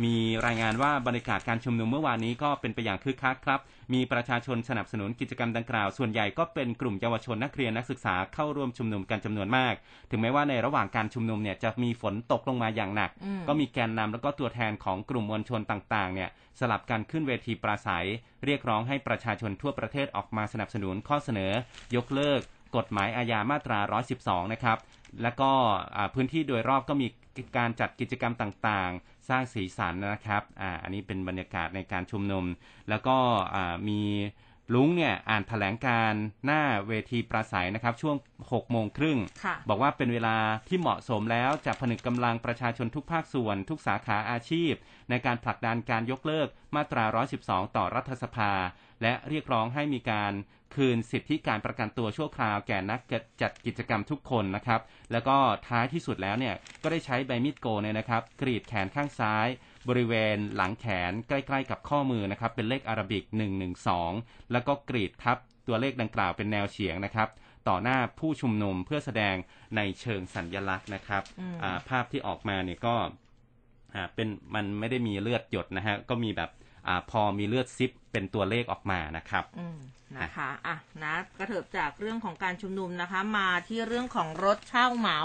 [0.03, 0.15] มี
[0.45, 3.59] รายงานว่าบรรยากาศการชุมนุมเมื่อวานนี้ก็เป็นไปอย่างคึกคักครับ
[3.93, 9.73] มีประชาชนสนับสนุนกิจกรรมดังกล่าว ส่วนใหญ่ก็เป็นกลุ่มเยาวชนนักเรียนนักศึกษาเข้าร่วมชุมนุมกันจำนวนมาก
[10.09, 18.07] ถึงแม้ว่าในระหว่างการชุมนุมเนี่ยจะมีฝนตกลงมาอย่างหนักอืมก็มีแกนนำแล้วก็ตัวแทนของกลุ่มมวลชนต่างๆเนี่ยสลับกันขึ้นเวทีปราศัย
[18.45, 21.51] เรียกร้องให้ประชาชนทั่วประเทศออกมาสนับสนุนข้อเสนอ
[21.95, 22.41] ยกเลิก
[22.75, 23.79] กฎหมายอาญามาตรา
[24.17, 24.77] 112 นะครับ
[25.21, 25.51] แล้วก็
[25.95, 27.07] อ่าพื้นที่โดยรอบก็มี
[27.57, 32.45] การจัดกิจกรรมต่างๆ สร้างสีสันนะครับอ่าอันนี้เป็นบรรยากาศในการชุมนุม
[32.89, 33.17] แล้วก็
[33.55, 34.01] อ่ามี
[34.75, 38.15] ลุงเนี่ยอ่านแถลงการณ์หน้าเวทีปราศัยนะครับ ช่วง
[38.45, 40.37] 6โมงครึ่งค่ะบอกว่าเป็นเวลา
[40.67, 44.73] ที่เหมาะสมแล้วจะผนึกกำลังประชาชนทุกภาคส่วน ทุกสาขาอาชีพ
[45.09, 47.03] ในการผลักดันการยกเลิกมาตรา
[47.41, 48.51] 112 ต่อรัฐสภา
[49.01, 50.33] และเรียกร้องให้มีการ
[50.75, 52.99] คืนสิทธิการประกันตัวชั่วคราวแก่นัก
[53.41, 55.37] จัดกิจกรรมทุกคนนะครับ แล้วก็
[55.67, 59.47] ท้ายที่สุดแล้วเนี่ยก็ได้ใช้ใบมีดโกนเนี่ยนะครับ กรีดแขนข้างซ้าย
[59.89, 63.23] บริเวณหลังแขนใกล้ๆกับข้อมือนะครับ เป็นเลขอาราบิก
[63.87, 65.37] 112 แล้วก็กรีดทับ
[65.67, 67.29] ตัวเลขดังกล่าวเป็นแนวเฉียงนะครับ
[67.67, 69.35] ต่อหน้าผู้ชุมนุมเพื่อแสดง
[69.75, 72.95] ในเชิงสัญญลักษณ์นะครับอืมอ่าภาพที่ออกมาเนี่ยก็
[73.95, 76.51] อ่าเป็นมันไม่ได้มีเลือดหยดนะฮะก็มีแบบ
[76.87, 79.43] อาพอมีเลือดซิปเป็นตัวเลขออกมานะครับ
[80.19, 85.19] นะคะอะนะกระเถิบจากเรื่องของการชุมนุมนะคะ มาที่เรื่องของรถเช่าเหมา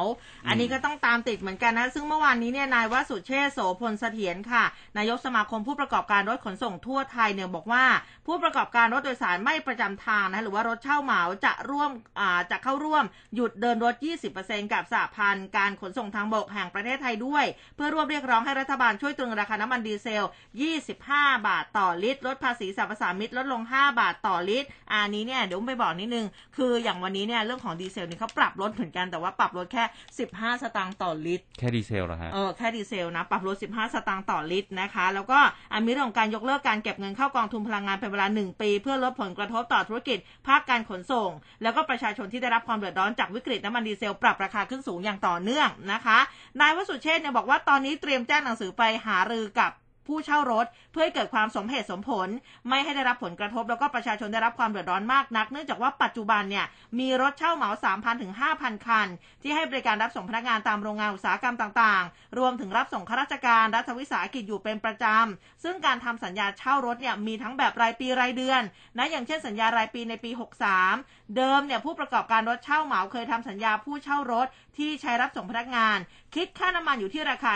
[0.48, 4.64] อันนี้ก็ต้องตามติดเหมือนกันนะ ซึ่งเมื่อวานนี้เนี่ยนายวสุเชษโสพลเสถียรค่ะ
[4.98, 7.84] นายกสมาคมผู้ประกอบการรถขนส่งทั่วไทยเนี่ยบอกว่า
[8.26, 13.04] ผู้ประกอบการรถโดยสารไม่ประจำทางนะหรือว่ารถเช่าเหมาจะร่วมอ่าจะเข้าร่วม
[13.34, 13.94] หยุดเดินรถ
[14.34, 17.44] 20%กับสหพันธ์การขนส่งทางบกแห่งประเทศไทยด้วย
[17.76, 20.26] เพื่อร่วมเรียกร้องให้รัฐบาลช่วยตรึงราคาน้ำมันดีเซล
[20.84, 29.84] 25 บาทต่อลิตรลดภาษีสรรพสามิตลดลง 5 บาทต่อลิตร อันนี้เนี่ยเดี๋ยวไปบอกนิดนึง คืออย่างวันนี้เนี่ยเรื่องของดีเซลนี่เขาปรับลดเหมือนกันแต่ว่าปรับลดแค่
[30.22, 35.38] 15 สตางค์ต่อลิตร แค่ดีเซลเหรอฮะ เออแค่ดีเซลนะปรับลด 15 สตางค์ต่อลิตรนะคะ แล้วก็
[35.72, 41.30] อันมีเรื่องของการยกเลิกการเก็บเงินเข้ากองทุนพลังงานเป็นเวลา 1 ปี เพื่อลดผลกระทบต่อธุรกิจ ภาคการขนส่ง
[41.62, 46.18] แล้วก็ประชาชนที่ได้รับความเดือดร้อนจากวิกฤตน้ำมันดีเซลปรับราคาขึ้นสูงอย่างต่อเนื่องนะคะ
[46.60, 49.70] นายวสุเชษฐ์เนี่ยบอกว่าตอนนี้เตรียมแจ้งหนังสือไปหารือกับ
[50.06, 52.28] ผู้เช่ารถ เพื่อให้เกิดความสมเหตุสมผล
[52.68, 56.66] ไม่ให้ได้รับผลกระทบ แล้วก็ประชาชนได้รับความเดือดร้อนมากนัก เนื่องจากว่าปัจจุบันเนี่ย
[56.98, 59.08] มีรถเช่าเหมา 3,000 ถึง 5,000 คัน
[59.42, 68.62] ที่ให้บริการรับส่งพนักงานตามโรงงานอุตสาหกรรมต่างๆ รวมถึงรับส่งข้าราชการรัฐวิสาหกิจอยู่เป็นประจำ ซึ่งการทำสัญญาเช่ารถเนี่ยมีทั้งแบบรายปีรายเดือน
[68.98, 70.30] นะอย่างเช่นสัญญารายปีในปี
[70.80, 74.46] 63 เดิมเนี่ยผู้ประกอบการรถเช่าเหมาเคยทำสัญญาผู้เช่ารถ
[74.78, 75.98] ที่ใช้รับส่งพนักงาน
[76.34, 77.52] คิดค่าน้ำมันอยู่ที่ราคา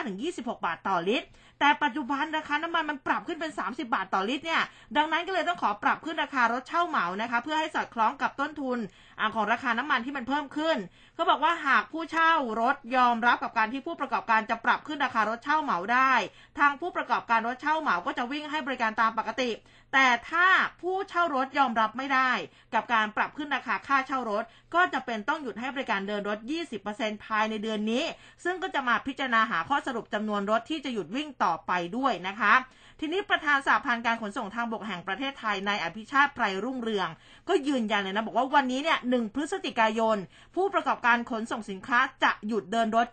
[0.00, 1.28] 25-26 บาทต่อลิตร
[1.58, 4.62] แต่ปัจจุบันราคาน้ำมันมันปรับขึ้นเป็น 30 บาทต่อลิตรเนี่ย
[4.96, 8.78] ดังนั้นก็เลยต้องขอปรับขึ้นราคารถเช่าเหมานะคะ เพื่อให้สอดคล้องกับต้นทุน
[9.20, 10.76] อของราคาน้ำมันที่มันเพิ่มขึ้น
[11.14, 16.12] เขาบอกว่าหากผู้เช่ารถยอมรับกับการที่ผู้ประกอบการจะปรับขึ้นราคารถเช่าเหมาได้
[16.58, 19.50] ทางผู้ประกอบการรถเช่าเหมาก็จะวิ่งให้บริการตามปกติ
[19.92, 20.48] แต่ถ้า
[20.80, 22.30] ผู้เช่ารถยอมรับไม่ได้
[22.74, 24.44] กับการปรับขึ้นราคาค่าเช่ารถ
[24.74, 26.38] ก็จะเป็นต้องหยุดให้บริการเดินรถ
[26.82, 28.04] 20%ภายในเดือนนี้
[28.44, 32.54] ซึ่งก็จะมาพิจารณาหาข้อสรุปจำนวนรถที่จะหยุดวิ่งต่อไปด้วยนะคะ
[33.00, 37.08] ทีนี้ประธานสหพันธ์การขนส่งทางบกแห่งประเทศไทยนายอภิชาติไพรรุ่งเรือง
[37.48, 40.16] ก็ยืนยันเลยนะบอกว่าวันนี้เนี่ยหพฤศจิกายน
[40.54, 43.06] ผู้ประกอบการขนส่งสินค้าจะหยุดเดินรถ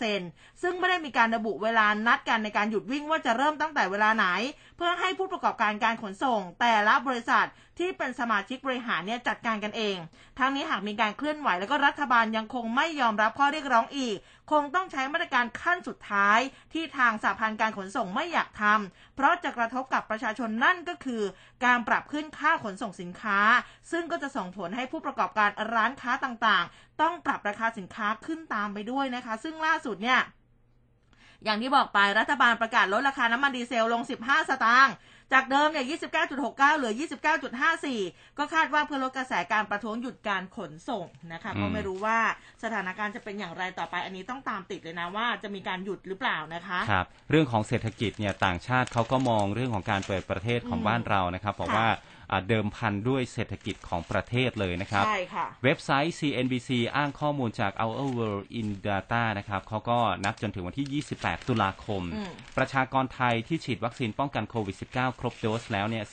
[0.00, 4.26] 20%ซึ่งไม่ได้มีการระบุเวลานัดกันในการหยุดวิ่งว่าจะเริ่มตั้งแต่เวลาไหน
[4.76, 7.46] เพื่อให้ผู้ประกอบการการขนส่ง แต่ละบริษัท
[7.78, 9.96] ที่เป็นสมาชิกบริหารเนี่ยจัดการกันเอง
[10.38, 14.16] ทั้งนี้หากมีการเคลื่อนไหวแล้วก็รัฐบาลยังคงไม่ยอมรับข้อเรียกร้องอีก
[14.50, 16.38] คงต้องใช้มาตรการขั้นสุดท้าย
[16.72, 21.22] ที่ทางสหพันธ์การขนส่งไม่อยากทำเพราะจะกระทบกับประชาชนนั่นก็คือ
[21.64, 23.40] การปรับขึ้นค่าขนส่งสินค้า
[23.90, 30.20] ซึ่งก็จะส่งผลให้ผู้ประกอบการร้านค้าต่างๆ ต้องปรับราคาสินค้าขึ้นตามไปด้วยนะคะ ซึ่งล่าสุดเนี่ย
[31.44, 34.94] อย่างที่บอกไปรัฐบาลประกาศลดราคาน้ำมันดีเซลลง 15 สตางค์
[35.34, 35.86] จากเดิมเนี่ย
[36.32, 36.92] 29.69 เหลือ
[37.64, 42.18] 29.54 ก็คาดว่าเพื่อลดกระแสการประท้วงหยุดการขนส่งนะคะอืมก็ไม่รู้ว่า
[42.62, 52.13] สถานการณ์จะเป็นอย่างไรต่อไป อันนี้ต้องตามติดเลยนะว่าจะมีการหยุดหรือเปล่านะคะครับเรื่องของเศรษฐกิจเนี่ยต่างชาติเขาก็มองเรื่องของการเปิดประเทศของอืมบ้านเรานะครับบอกค่ะว่าอ่า
[52.48, 66.04] เดิมพันด้วยเศรษฐกิจของประเทศเลยนะครับ ใช่ค่ะ เว็บไซต์ CNBC อ้างข้อมูลจาก Our World in Data นะครับเขาก็นับจนถึงวันที่ 28 ตุลาคมอืมประชากรไทยที่ฉีดวัคซีนป้องกันโควิด -19 ครบโดสแล้วเนี่ย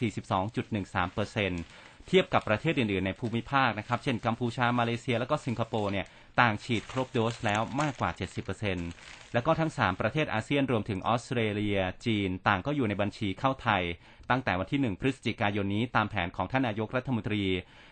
[0.95, 6.05] 42.13%เทียบกับประเทศอื่น ๆ ในภูมิภาคนะครับ เช่นกัมพูชา มาเลเซีย แล้วก็สิงคโปร์เนี่ย
[6.39, 8.09] ต่างฉีดครบโดสแล้วมากกว่า
[8.71, 13.84] 70%แล้วก็ทั้ง 3 ประเทศอาเซียนรวมถึงออสเตรเลีย จีน ต่างก็อยู่ในบัญชีเข้าไทย
[14.29, 17.43] ตั้งแต่วันที่ 1 พฤศจิกายนนี้ตามแผนของท่านนายกรัฐมนตรี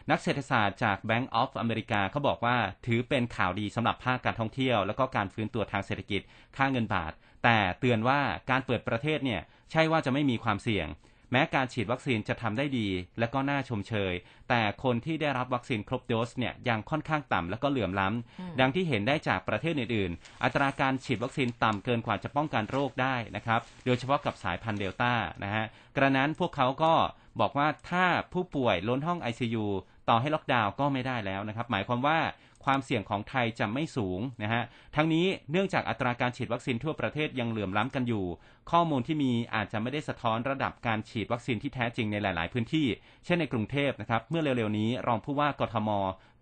[0.10, 6.22] นักเศรษฐศาสตร์จาก Bank of America เขาบอกว่าถือเป็นข่าวดีสำหรับภาคการท่องเที่ยว แล้วก็การฟื้นตัวทางเศรษฐกิจ
[6.58, 7.12] ค่าเงินบาท
[7.44, 8.20] แต่เตือนว่า
[8.50, 10.88] การเปิดประเทศเนี่ยใช่ว่าจะไม่มีความเสี่ยง
[11.32, 12.88] แม้การฉีดวัคซีนจะทำได้ดี
[13.20, 14.14] และก็น่าชมเชย
[14.50, 25.14] แต่คนที่ได้รับวัคซีนครบโดสเนี่ยยังค่อนข้างต่ำและก็เหลื่อมล้ำดังที่เห็นได้จากประเทศอื่น ๆ อัตราการฉีดวัคซีนต่ำเกินกว่าจะป้องกันโรคได้นะครับ โดยเฉพาะกับสายพันธุ์เดลต้า
[25.44, 25.66] นะฮะ
[25.96, 26.94] กระนั้นพวกเขาก็
[27.40, 29.66] บอกว่าถ้าผู้ป่วยล้นห้อง ICU
[30.10, 32.20] ต่อให้ล็อกดาวน์ก็ไม่ได้แล้วนะครับ หมายความว่า
[32.66, 34.64] ความเสี่ยงของไทยจะไม่สูงนะฮะ
[34.96, 38.26] ทั้งนี้เนื่องจากอัตราการฉีดวัคซีนทั่วประเทศยังเหลื่อมล้ำกันอยู่
[38.72, 42.88] ข้อมูลที่มีอาจจะไม่ได้สะท้อนระดับการฉีดวัคซีนที่แท้จริงในหลาย ๆ พื้นที่
[43.26, 45.90] เช่นในกรุงเทพนะครับเมื่อเร็ว ๆ นี้รองผู้ว่ากทม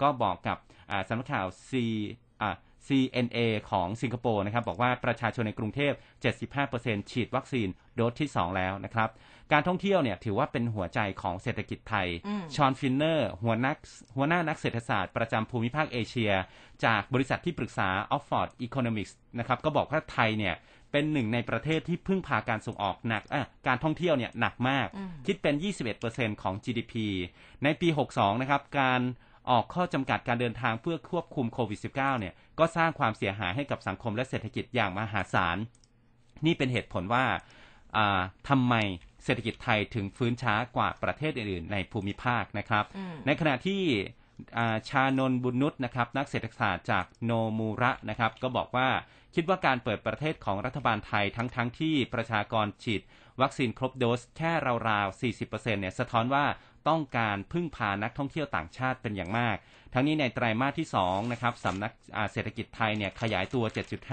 [0.01, 0.57] ก็บอกกับ
[1.07, 1.72] สำนักข่าว C
[2.41, 2.55] อ่า
[2.88, 3.38] CNA
[3.72, 5.93] ของสิงคโปร์นะครับบอกว่าประชาชนในกรุงเทพ
[6.51, 9.09] 75%ฉีดวัคซีนโดสที่ 2 แล้วนะครับ
[9.51, 13.77] การท่องเที่ยวเนี่ยถือว่าเป็นหัวใจของเศรษฐกิจไทยอืมชอนฟินเนอร์ หัวนัก
[14.15, 16.31] หัวหน้านักเศรษฐศาสตร์ประจำภูมิภาคเอเชีย
[16.85, 20.55] จากบริษัทที่ปรึกษา Oxford Economics นะครับก็บอกว่าไทยเนี่ย
[20.91, 25.55] เป็นหนึ่งในประเทศที่พึ่งพาการส่งออกหนักอะการท่องเที่ยวเนี่ยหนักมากอืมคิดเป็น
[25.99, 26.93] 21%ของ GDP
[27.63, 29.01] ในปี 62 นะครับ การ
[29.49, 35.57] ออกข้อจำกัดการเดินทางเพื่อควบคุมโควิด -19 เนี่ยก็สร้างความเสียหายให้กับสังคมและเศรษฐกิจอย่างมหาศาล
[36.45, 37.25] นี่เป็นเหตุผลว่า
[37.97, 38.73] อ่าทำไม
[39.28, 43.82] เศรษฐกิจไทยถึงฟื้นช้ากว่าประเทศอื่นๆ ในภูมิภาคนะครับอืมในขณะที่
[44.57, 48.89] อ่าชานนท์บุญนุษนะครับนักเศรษฐศาสตร์จากโนมูระนะครับ ก็บอกว่า
[49.36, 53.01] คิดว่าการเปิดประเทศของรัฐบาลไทยทั้งๆทที่ประชากรฉีด
[53.41, 54.51] วัคซีนครบโดสแค่
[54.89, 56.45] ราวๆ 40%เนี่ยสะท้อนว่า
[56.89, 59.57] ต้องการพึ่งพานักท่องเที่ยวต่างชาติเป็นอย่างมาก
[59.99, 61.91] ทั้งนี้ในไตรมาสที่2นะครับสำนัก
[62.31, 63.63] เศรษฐกิจไทยเนี่ยขยายตัว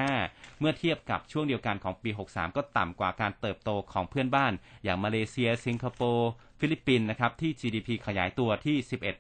[0.04, 4.52] 7.5 เมื่อเทียบกับช่วงเดียวกันของปี 63 ก็ต่ำกว่าการเติบโตของเพื่อนบ้าน
[4.84, 6.30] อย่างมาเลเซีย สิงคโปร์
[6.60, 8.76] ฟิลิปปินส์นะครับที่ GDP ขยายตัวที่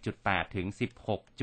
[0.06, 0.66] 11.8 ถึง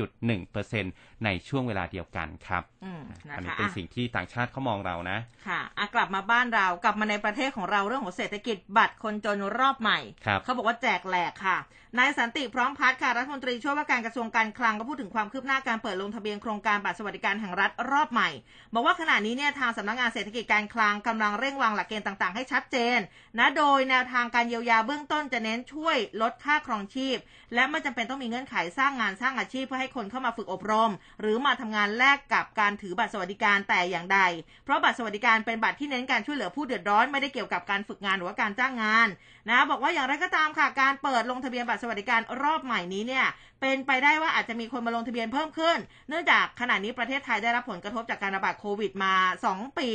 [0.04, 11.58] 16.1%ในช่วงเวลาเดียวกันครับอืมนะอันนี้คะเป็นอะสิ่งที่ต่างชาติเขามองเรานะค่ะอะกลับมาบ้านเรากลับมาในประเทศของเราเรื่องของเศรษฐกิจบัตรคนจนรอบใหม่ครับเขาบอกว่าแจกแหลกค่ะ
[11.98, 18.30] นายสันติพร้อมพัฒน์ค่ะรัฐมนตรีช่วยว่าการกระทรวงการคลังก็พูดถึงความคืบหน้าการเปิดลงทะเบียนโครงการบัตรสวัสดิการแห่งรัฐรอบใหม่
[18.74, 22.98] บอกว่าขณะนี้เนี่ยทางสำนักงานเศรษฐกิจการคลังกำลังเร่งวางหลักเกณฑ์ต่าง ๆ ให้ชัดเจน
[23.38, 25.81] นะโดยแนวทางการเยียวยาเบื้องต้นจะเน้นช่วย
[26.22, 27.16] ลดค่าครองชีพ
[27.54, 34.20] และไม่จำเป็นต้องมีเงื่อนไขสร้างงานสร้างอาชีพเพื่อให้คนเข้ามาฝึกอบรม หรือมาทำงานแลกกับการถือบัตรสวัสดิการแต่อย่างใด
[34.64, 39.08] เพราะบัตรสวัสดิการเป็นบัตรที่เน้นการช่วยเหลือผู้เดือดร้อนไม่ได้เกี่ยวกับการฝึกงานหรือว่าการจ้างงาน
[39.48, 43.26] นะบอกว่าอย่างไรก็ตามค่ะการเปิดลงทะเบียนบัตรสวัสดิการรอบใหม่นี้เนี่ย
[43.60, 45.78] เป็นไปได้ว่าอาจจะมีคนมาลงทะเบียนเพิ่มขึ้น
[46.08, 49.14] เนื่องจากขณะนี้ประเทศไทยได้รับผลกระทบจากการระบาดโควิดมา
[49.48, 49.88] 2 ปี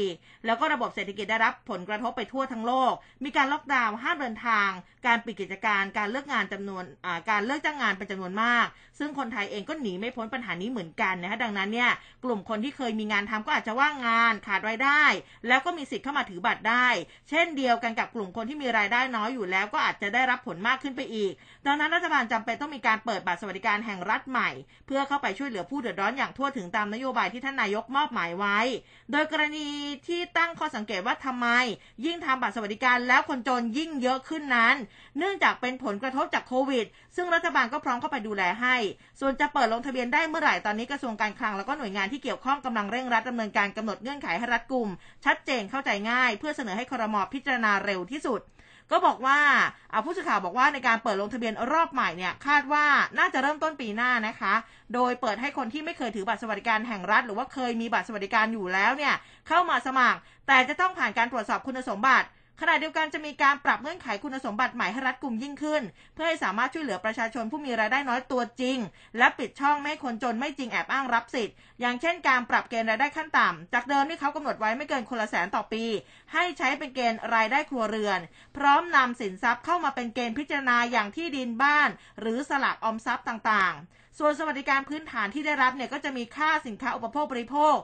[0.46, 2.94] แล้วก็ระบบเศรษฐกิจได้รับผลกระทบไปทั่วทั้งโลก
[3.24, 4.70] มีการล็อกดาวน์ห้ามเดินทาง
[5.06, 6.84] การปิดกิจการการเลิกงานจำนวน
[7.30, 8.66] การเลิกจ้างงานเป็นจำนวนมาก
[9.00, 11.92] ซึ่งคนไทยเองก็หนีไม่พ้นปัญหานี้เหมือนกันนะคะดังนั้นเนี่ย
[12.24, 15.04] กลุ่มคนที่เคยมีงานทำก็อาจจะว่างงานขาดรายได้
[15.48, 16.88] แล้วก็มีสิทธิ์เข้ามาถือบัตรได้
[17.30, 21.34] เช่นเดียวกันกับกลุ่มคนที่มีรายได้น้อยอยู่แล้วก็อาจจะได้รับผลมากขึ้นไปอีก
[21.66, 24.50] ดังนั้นรัฐบาลจำเป็นต้องมีการเปิดบัตรสวัสดิการแห่งรัฐใหม่
[24.88, 28.60] เพื่อเข้าไปช่วยเหลือผู้เดือดร้อนอย่างทั่วถึงตามนโยบายที่ท่านนายกมอบหมายไว้
[29.12, 29.68] โดยกรณี
[30.08, 31.48] ที่ตั้งข้อสังเกตว่าทำไม
[32.06, 34.76] ยิ่งทำบัตรสวัสดิการแล้วคนจนยิ่งเยอะขึ้นนั้น
[35.18, 36.86] เนื่องจากเป็นผลกระทบจากโควิด
[37.16, 38.76] ซึ่งรัฐบาลก็พร้อมเข้าไปดูแลให้
[39.20, 44.90] ส่วนจะเปิดลงทะเบียนได้เมื่อไหร่ตอนนี้กระทรวงการคลังแล้วก็หน่วยงานที่เกี่ยวข้องกำลังเร่งรัดดำเนินการกำหนดเงื่อนไขให้รัดกุม
[45.26, 48.42] ชัดเจนเข้าใจง่าย เพื่อเสนอให้ครมพิจารณาเร็วที่สุด
[48.92, 49.40] ก็บอกว่า
[50.06, 52.86] ผู้สื่อข่าวบอกว่าในการเปิดลงทะเบียนรอบใหม่เนี่ยคาดว่า
[53.18, 54.54] น่าจะเริ่มต้นปีหน้านะคะ
[54.94, 59.14] โดยเปิดให้คนที่ไม่เคยถือบัตรสวัสดิการแห่งรัฐ หรือว่าเคยมีบัตรสวัสดิการอยู่แล้วเนี่ย
[59.48, 62.28] เข้ามาสมัคร แต่จะต้องผ่านการตรวจสอบคุณสมบัติ
[62.62, 65.84] ขณะเดียวกันจะมีการปรับเงื่อนไขคุณสมบัติใหม่ให้รัดกุมยิ่งขึ้น
[66.14, 68.78] เพื่อให้สามารถช่วยเหลือประชาชนผู้มีรายได้น้อยตัวจริง
[69.18, 75.84] และปิดช่องไม่ให้คนจนไม่จริงแอบอ้างรับสิทธิ์ อย่างเช่นการปรับเกณฑ์รายได้ขั้นต่ำจากเดิมที่เขากำหนดไว้ไม่เกินคนละแสนต่อปี
[76.34, 78.20] ให้ใช้เป็นเกณฑ์รายได้ครัวเรือน
[78.58, 81.90] พร้อมนำสินทรัพย์เข้ามาเป็นเกณฑ์พิจารณาอย่างที่ดินบ้าน
[82.20, 83.88] หรือสลากออมทรัพย์ต่างๆ
[84.20, 87.76] ส่วนสวัสดิการพื้นฐานที่ได้รับเนี่ยก็จะมีค่าสินค้าอุปโภคบริโภค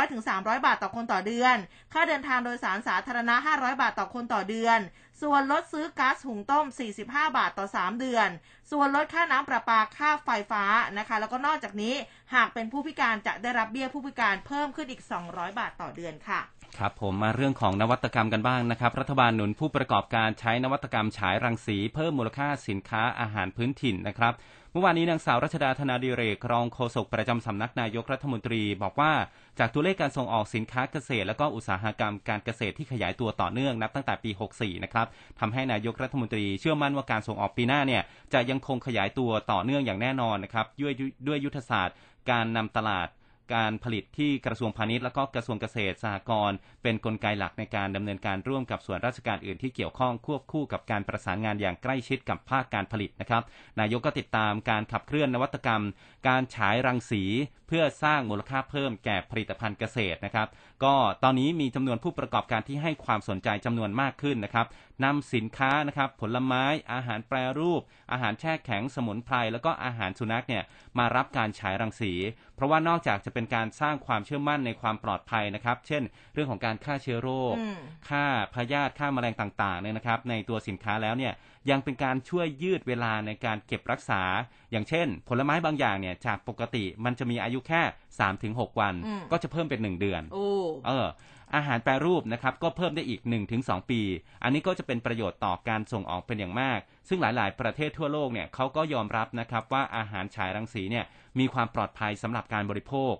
[0.00, 1.56] 200-300 บาทต่อคนต่อเดือน
[1.92, 4.78] ค่าเดินทางโดยสารสาธารณะ 500 บาทต่อคนต่อเดือน
[5.22, 6.66] ส่วนลดซื้อก๊าซหุงต้ม
[7.02, 8.28] 45 บาทต่อ 3 เดือน
[8.70, 10.64] ส่วนลดค่าน้ำประปาค่าไฟฟ้า
[10.98, 11.94] นะคะ แล้วก็นอกจากนี้
[12.34, 16.40] หากเป็นผู้พิการจะได้รับเบี้ยผู้พิการเพิ่มขึ้นอีก 200 บาทต่อเดือนค่ะ
[16.78, 24.34] ครับผมมาเรื่องของนวัตกรรมกันบ้างนะครับ รัฐบาลหนุนผู้ประกอบการใช้นวัตกรรมฉายรังสี เพิ่มมูลค่าสินค้าอาหารพื้นถิ่นนะครับ
[24.72, 29.12] เมื่อวานนี้นางสาวรัชดาธนาดิเรกรองโฆษกประจำสำนักนายกรัฐมนตรีบอกว่า
[29.58, 35.06] จากตัวเลขการส่งออกสินค้าเกษตร และก็อุตสาหกรรมการเกษตรที่ขยายตัวต่อเนื่องนับตั้งแต่ปี 64 นะครับ
[35.40, 38.02] ทำให้นายกรัฐมนตรีเชื่อมั่นว่าการส่งออกปีหน้าเนี่ย
[38.32, 40.92] จะยังคงขยายตัวต่อเนื่องอย่างแน่นอนนะครับด้วย
[41.28, 41.96] ด้วยยุทธศาสตร์
[42.30, 43.08] การนำตลาด
[43.54, 53.42] การผลิตที่กระทรวงพาณิชย์และก็กระทรวงเกษตรสหกรณ์เป็นนกลไกหลักในการดำเนินการร่วมกับส่วนราชการอื่นที่เกี่ยวข้องควบคู่กับการประสานงานอย่างใกล้ชิดกับภาคการผลิตนะครับ
[53.80, 55.82] นายกก็ติดตามการขับเคลื่อนนวัตกรรม
[56.28, 57.22] การฉายรังสี
[57.68, 60.48] เพื่อสร้างมูลค่าเพิ่มแก่ผลิตภัณฑ์เกษตรนะครับ
[60.84, 64.66] ก็ตอนนี้มีจำนวนผู้ประกอบการที่ให้ความสนใจจำนวนมากขึ้นนะครับ
[65.04, 67.80] นำสินค้านะครับผลไม้อาหารแปรรูป
[68.12, 70.64] อาหารแช่แข็งสมุนไพรแล้วก็อาหารสุนัขเนี่ย
[70.98, 72.12] มารับการฉายรังสี
[72.54, 76.02] เพราะว่านอกจากจะเป็นการสร้างความเชื่อมั่นในความปลอดภัยนะครับ เช่น
[76.34, 78.24] เรื่องของการฆ่าเชื้อโรคอืมฆ่า
[78.54, 81.32] พยาธิฆ่าแมลงต่างๆเนี่ยนะครับในตัวสินค้าแล้วเนี่ย
[81.70, 84.22] ยังเป็นการช่วยยืดเวลาในการเก็บรักษา
[84.70, 87.82] อย่างเช่น ผลไม้บางอย่างเนี่ยจากปกติมันจะมีอายุแค่
[88.28, 90.46] 3-6วันอืมก็จะเพิ่มเป็น1เดือนโอ้
[90.86, 91.06] เออ
[91.54, 93.20] อาหารแปรรูปนะครับก็เพิ่มได้อีก
[93.56, 94.00] 1-2 ปี
[94.42, 96.78] อันนี้ก็จะเป็นประโยชน์ต่อการส่งออกเป็นอย่างมาก
[97.08, 101.04] ซึ่งหลาย ๆ ประเทศทั่วโลกเนี่ยเขาก็ยอมรับนะครับว่าอาหารฉายรังสีเนี่ย
[101.38, 103.14] มีความปลอดภัยสำหรับการบริโภค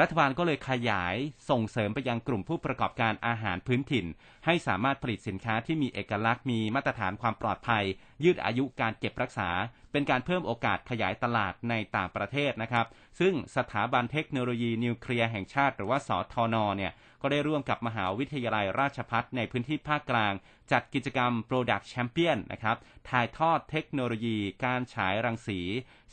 [0.00, 1.16] รัฐบาลก็เลยขยาย
[1.50, 4.06] ส่งเสริมไปยังกลุ่มผู้ประกอบการอาหารพื้นถิ่น
[4.46, 7.84] ให้สามารถผลิตสินค้าที่มีเอกลักษณ์มีมาตรฐานความปลอดภัย
[8.24, 9.50] ยืดอายุการเก็บรักษา
[9.92, 12.86] เป็นการเพิ่มโอกาสขยายตลาดในต่างประเทศนะครับ
[13.20, 16.92] ซึ่งสถาบันเทคโนโลยีนิวเคลียร์แห่งชาติ หรือว่าสทนเนี่ย
[17.22, 20.32] ก็ได้ร่วมกับมหาวิทยาลัยราชภัฏในพื้นที่ภาคกลาง
[20.72, 22.76] จัดกิจกรรม Product Champion นะครับ
[23.10, 25.60] ถ่ายทอดเทคโนโลยี การฉายรังสี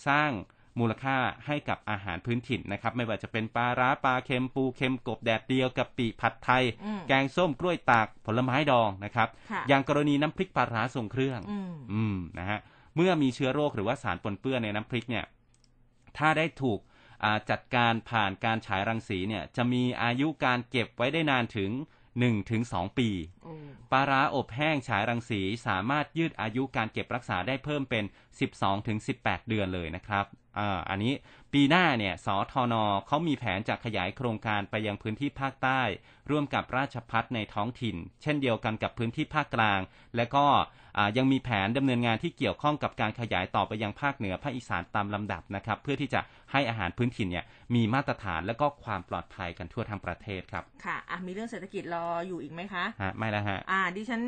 [0.07, 0.31] สร้าง
[0.79, 12.59] มูลค่าให้กับอาหารพื้นถิ่นนะครับ ไม่ว่าจะเป็นปลาร้าปลาเค็มปูเค็มกบแดดเดียวกับปีผัดไทยอืมแกงส้มกล้วยตากผลไม้ดองนะครับค่ะอย่างกรณีน้ำพริกปลาร้าทรงเครื่องอืมอืมนะฮะ
[12.95, 15.25] เมื่อมีเชื้อโรคหรือว่าสารปนเปื้อนในน้ำพริกเนี่ย
[16.17, 16.79] ถ้าได้ถูก
[17.23, 21.71] อ่าจัดการผ่านการฉายรังสีเนี่ย จะมีอายุการเก็บไว้ได้นานถึง
[22.35, 23.09] 1-2ปี
[23.43, 23.53] โอ้
[23.91, 28.03] ปลาร้าอบแห้งฉายรังสีสามารถยืดอายุการเก็บรักษาได้เพิ่มเป็น
[28.75, 30.25] 12-18 เดือนเลยนะครับ
[30.59, 31.13] อ่าอันนี้
[31.53, 32.75] ปีหน้าเนี่ยสทน
[33.07, 35.81] เขามีแผนจะขยายโครงการไปยังพื้นที่ภาคใต้
[36.29, 39.79] ร่วมกับราชพัฒในท้องถิ่น เช่นเดียวกันกับพื้นที่ภาคกลาง
[40.15, 40.45] และก็
[40.97, 46.21] อ่ายังมีแผนดำเนินงานที่เกี่ยวข้องกับการขยายต่อไปยังภาคเหนือภาคอีสานตามลำดับนะครับ เพื่อที่จะ
[46.51, 47.45] ให้อาหารพื้นถิ่นเนี่ย
[47.75, 54.21] มีมาตรฐานและก็ความปลอดภัยกันทั่วทั้งประเทศครับค่ะอะมีเรื่องเศรษฐกิจรออยู่อีกไหมคะฮะไม่แล้วฮะอ่าดิฉัน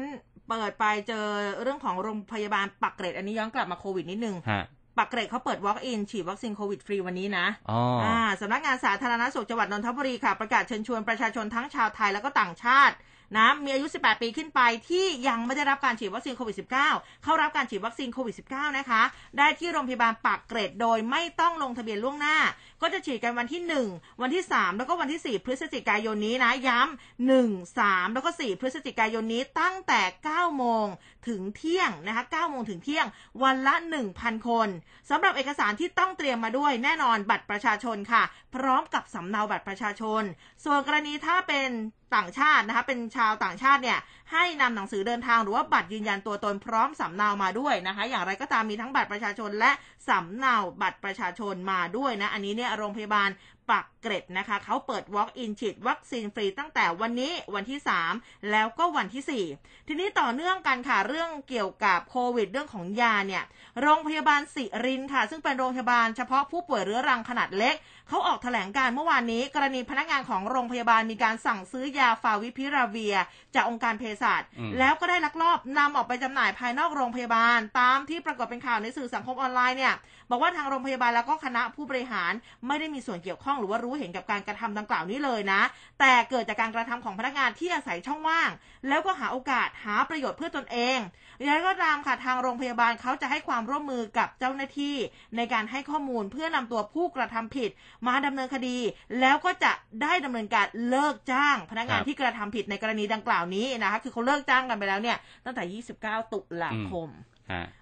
[0.49, 1.25] เปิดไปเจอ
[1.61, 4.63] เรื่องของโรงพยาบาลปากเกร็ดอันนี้ย้อนกลับมาโควิดนิดนึงฮะ
[4.97, 12.95] ปากเกร็ดเขาเปิด Walk-in ฉีดวัคซีนโควิดฟรีวันนี้นะอ๋อออ่าสำนักงานสาธารณสุขจังหวัดนนทบุรีค่ะ ประกาศเชิญชวนประชาชนทั้งชาวไทยแล้วก็ต่างชาติ
[13.37, 16.55] นะมีอายุ 18 ปีขึ้นไปที่ยังไม่ได้รับการฉีดวัคซีนโควิด
[16.91, 19.01] -19 เข้ารับการฉีดวัคซีนโควิด -19 นะคะ
[19.37, 22.37] ได้ที่โรงพยาบาลปากเกร็ดโดยไม่ต้องลงทะเบียนล่วงหน้า
[22.81, 23.61] ก็จะฉีดกันวันที่
[23.91, 30.85] 1 วันที่ 3 แล้วก็วันที่ 4 พฤศจิกายนนี้นะ ย้ำ1 3 แล้วก็ 4 พฤศจิกายนนี้ตั้งแต่ 9 โมง
[31.27, 33.05] ถึงเที่ยงนะคะ9โมงถึงเที่ยง
[33.43, 33.75] วันละ
[34.11, 34.69] 1,000 คน
[35.09, 38.23] สำหรับเอกสารที่ต้องเตรียมมาด้วยแน่นอนบัตรประชาชนค่ะ
[38.55, 40.23] พร้อมกับสำเนาบัตรประชาชน
[40.63, 41.69] ส่วนกรณีถ้าเป็น
[42.15, 43.99] ต่างชาตินะคะเป็นชาวต่างชาติเนี่ย
[44.31, 49.71] ให้นำหนังสือเดินทางหรือว่าบัตรยืนยันตัวตนพร้อมสำเนามาด้วยนะคะ อย่างไรก็ตามมีทั้งบัตรประชาชนและ
[50.07, 53.29] สำเนาบัตรประชาชนมาด้วยนะ อันนี้เนี่ยโรงพยาบาล
[53.71, 57.79] ปักเกร็ดนะคะเขาเปิด Walk-in ฉีดวัคซีนฟรีตั้งแต่วันนี้วันที่
[58.13, 63.43] 3 แล้วก็วันที่ 4 ทีนี้ต่อเนื่องกันค่ะ เรื่องเกี่ยวกับโควิด เรื่องของยาเนี่ย
[63.81, 67.75] โรงพยาบาลสิรินค่ะ ซึ่งเป็นโรงพยาบาลเฉพาะผู้ป่วยเรื้อรังขนาดเล็ก
[68.07, 73.15] เขาออกแถลงการณ์เมื่อวานนี้ กรณีพนักงานของโรงพยาบาลมีการสั่งซื้อยาฟาวิพิราเวีย
[73.55, 79.93] จากองค์การเภสัชอืมแล้วก็ได้ลักลอบนำออกไปจำหน่ายภายนอกโรงพยาบาล ตามที่ปรากฏเป็นข่าวในสื่อสังคมออนไลน์เนี่ย
[80.33, 82.33] บอกว่าทางโรงพยาบาลแล้วก็คณะผู้บริหาร
[82.67, 85.61] ไม่ได้มีส่วนเกี่ยวข้องหรือว่ารู้เห็นกับการกระทำดังกล่าวนี้เลยนะ
[85.99, 88.49] แต่เกิดจากการกระทำของพนักงานที่อาศัยช่องว่าง
[88.87, 90.99] แล้วก็หาโอกาสหาประโยชน์เพื่อตนเอง
[91.43, 94.95] อย่างไรก็ตามค่ะทางโรงพยาบาลเขาจะให้ความร่วมมือกับเจ้าหน้าที่
[95.37, 97.69] ในการให้ข้อมูลเพื่อนำตัวผู้กระทำผิด
[98.07, 98.77] มาดำเนินคดี
[99.19, 99.71] แล้วก็จะ
[100.01, 107.32] ได้ดำเนินการเลิกจ้าง พนักงานครับที่กระทำผิดในกรณีดังกล่าวนี้นะคะคือเขาเลิกจ้างกันไปแล้วเนี่ยตั้งแต่ 29 ตุลาคมฮะ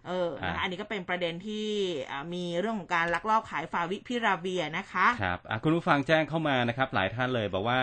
[0.07, 1.67] เออนะคะอ่าอันนี้ก็เป็นประเด็นที่
[2.11, 7.79] อ่ามีเรื่องของการลักลอบขายฟาวิพิราเวียนะคะ ครับอะคุณผู้ฟังแจ้งเข้ามานะครับ หลายท่านเลยบอกว่า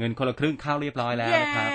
[0.00, 1.70] เงินคนละครึ่งเข้าเรียบร้อยแล้วเย้นะครับ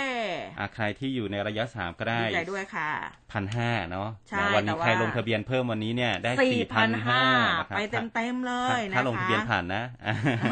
[0.59, 2.89] อะใครที่อยู่ในระยะสามก็ได้ดีใจด้วยค่ะ
[3.31, 7.79] พันห้าเนาะใช่วันนี้แต่ว่าใครลงทะเบียนเพิ่มวันนี้เนี่ยได้สี่พันห้า4,500ไป
[8.13, 9.83] เต็มๆเลยถ้านะคะลงทะเบียนผ่านนะ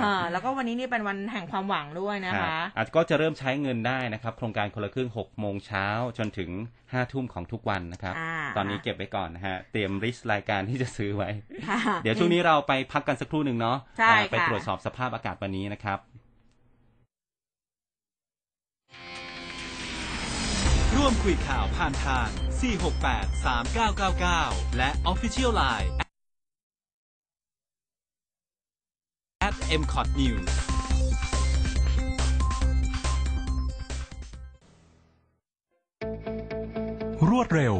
[0.04, 6.50] อ่าแล้วก็วันนี้นี่เป็นวันแห่งความหวังด้วยนะครัคะบอาจก็จะเริ่มใช้เงินได้นะครับโครงการคนละครึ่ง6โมงเช้าจนถึง
[6.82, 11.30] 5ทุ่มของทุกวันนะครับอ่าตอนนี้เก็บไว้ก่อนนะฮะเตรียมลิสต์รายการที่จะซื้อไว้
[11.68, 16.00] ค่ะเดี๋ยวช่วงนี้เราไปพักกันสักครู่หนึ่งเนาะใช่อ่าไปค่ะตรวจสอบสภาพอากาศวันนี้นะครับ
[21.06, 22.28] ร่วมคุยข่าวผ่านทาง
[22.92, 23.46] 468
[24.12, 25.92] 3999 และ Official Line
[29.48, 30.52] at mcot news
[37.30, 37.76] รวดเร็ว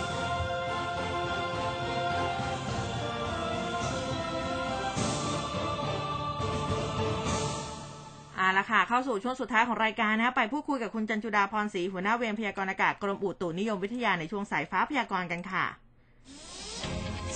[8.37, 15.65] เอาละค่ะเข้าสู่ช่วงสุดท้ายของรายการนะไปพูดคุยกับคุณจันจุดาพรศรีหัวหน้าเวรพยากรณ์อากาศกรมอุตุนิยมวิทยาในช่วงสายฟ้าพยากรณ์กันค่ะ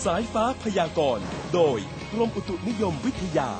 [0.05, 1.25] สายฟ้าพยากรณ์
[1.55, 1.79] โดย
[2.13, 3.51] กรมอุตุนิยมวิทยา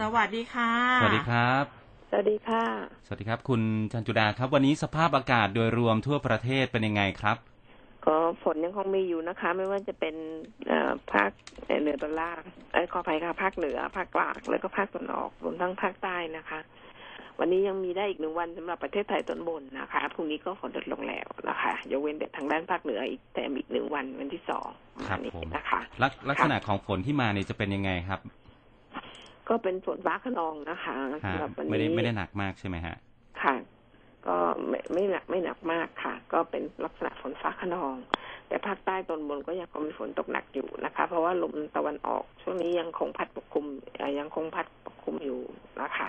[0.00, 1.64] สวัสดีค่ะ สวัสดีครับ
[2.10, 2.64] สวัสดีค่ะ
[3.06, 3.60] สวัสดีครับ คุณ
[3.92, 7.36] จันจุดาครับ วันนี้สภาพอากาศโดยรวมทั่วประเทศเป็นยังไงครับ
[8.06, 10.14] ก็ฝนยังคงมีอยู่นะคะ ไม่ว่าจะเป็น
[10.66, 11.30] เอ่อภาค
[11.80, 12.42] เหนือตอนล่าง
[12.72, 16.60] เอ้ยขออภัยค่ะภาคเหนือภาคกลางแล้วก็ภาคตะวันออกรวมทั้งภาคใต้นะคะ
[17.38, 28.20] วันนี้ยังมีได้อีกหนึ่งวันสำหรับประเทศไทยตอนบนนะคะพรุ่งนี้ก็ฝนลดลงแล้วนะคะยกเว้นแต่ทางด้านภาคเหนืออีกแต่อีกหนึ่งวันวันที่สองประครัมาณบนี้ผมนะคะลักลักษณะของฝนที่มาเนี่ยจะเป็นยังไงครับ
[29.48, 32.96] ก็เป็นฝนฟ้าขนองนะคะฮะสำหรับวันไม่ได้นี้ไม่ได้หนักมากใช่ไหมฮะ
[33.42, 33.54] ค่ะ
[34.26, 34.36] ก็
[34.68, 37.96] ไม่ไม่หนักไม่หนักมากค่ะ ก็เป็นลักษณะฝนฟ้าขนอง
[38.48, 43.66] แต่ภาคใต้ตอนบนก็ยังคงมีฝนตกหนักอยู่นะคะ เพราะว่าลมตะวันออก ช่วงนี้ยังคงพัดปกคลุม
[43.96, 45.40] เอ่อยังคงพัดปกคลุมอยู่
[45.80, 46.08] นะคะ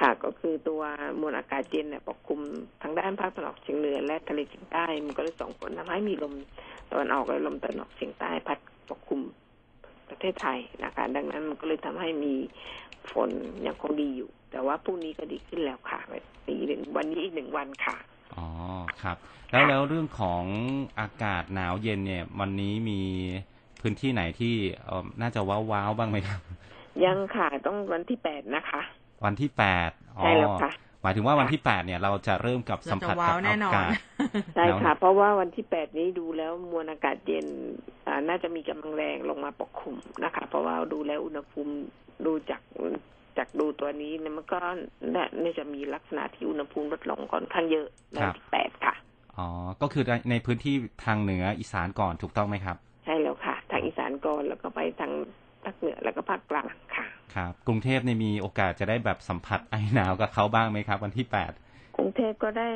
[0.00, 0.82] ค่ะก็คือตัว
[1.20, 2.40] มวลอากาศเย็นเนี่ยปกคลุม
[2.82, 6.34] ทางด้านภาคตะวันออกเฉียงเหนือและทะเลจีนใต้มันก็เลยส่งผลทำให้มีลม
[6.90, 8.58] ตะวันออกและลมตะวันออกเฉียงใต้พัด
[8.90, 9.20] ปกคลุม
[10.10, 12.34] ประเทศไทยนะคะ ดังนั้นมันก็เลยทำให้มี
[13.12, 13.30] ฝน
[13.66, 16.00] ยังคงดีอยู่ แต่ว่าพรุ่งนี้ก็ดีขึ้นแล้วค่ะ
[16.46, 17.96] อีกหนึ่งวันนี้อีกหนึ่งวันค่ะ
[18.34, 18.46] อ๋อ
[19.02, 19.16] ครับ
[19.50, 20.44] แล้วแล้วเรื่องของ
[21.00, 23.00] อากาศหนาวเย็นเนี่ย วันนี้มี
[23.80, 24.54] พื้นที่ไหนที่
[24.84, 26.40] เอ่อน่าจะว้าวว้าวๆบ้างไหมครับ
[27.04, 28.80] ยังค่ะต้องวันที่แปดนะคะ
[29.24, 30.70] วันที่แปดอ๋อใช่แล้วค่ะ
[31.02, 33.90] หมายถึงว่าวันที่แปดเนี่ยเราจะเริ่มกับสัมผัสเราจะว้ากับวแน่อานอนกาศ
[34.54, 37.46] ใช่แล้วค่ะ เพราะว่าวันที่แปดนี้ดูแล้วมวลอากาศเย็น
[38.06, 41.74] อ่าน่าจะมีกำลังแรงลงมาปกคลุมนะคะ เพราะว่าดูแล้วอุณหภูมิ
[42.26, 42.62] ดูจาก
[43.38, 44.58] จากดูตัวนี้เนี่ยมันก็
[45.14, 48.94] น่าน่าจะมีลักษณะที่อุณหภูมิลดลงค่อนข้างเยอะในวันที่แปดค่ะ
[49.36, 49.46] อ๋อ
[49.82, 50.74] ก็คือในในพื้นที่
[51.04, 55.12] ทางเหนืออีสานก่อนถูกต้องไหมครับ ใช่แล้วค่ะ ทางอีสานก่อนแล้วก็ไปทาง
[55.64, 61.52] ภาคเหนือแล้วก็ภาคกลางค่ะ ครับ กรุงเทพเนี่ยมีโอกาสจะได้แบบสัมผัสไอหนาวกับเขาบ้างไหมครับ วันที่แปด
[61.96, 62.68] กรุงเทพก็ได้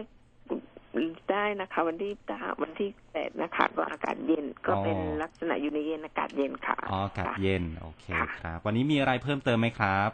[1.32, 10.10] ได้นะคะ วันที่ตาวันที่แปดนะคะก็อากาศเย็นก็เป็นลักษณะอยู่ในเย็นอากาศเย็นค่ะอ๋ออากาศค่ะเย็นโอเคค่ะครับ วันนี้มีอะไรเพิ่มเติมไหมครับ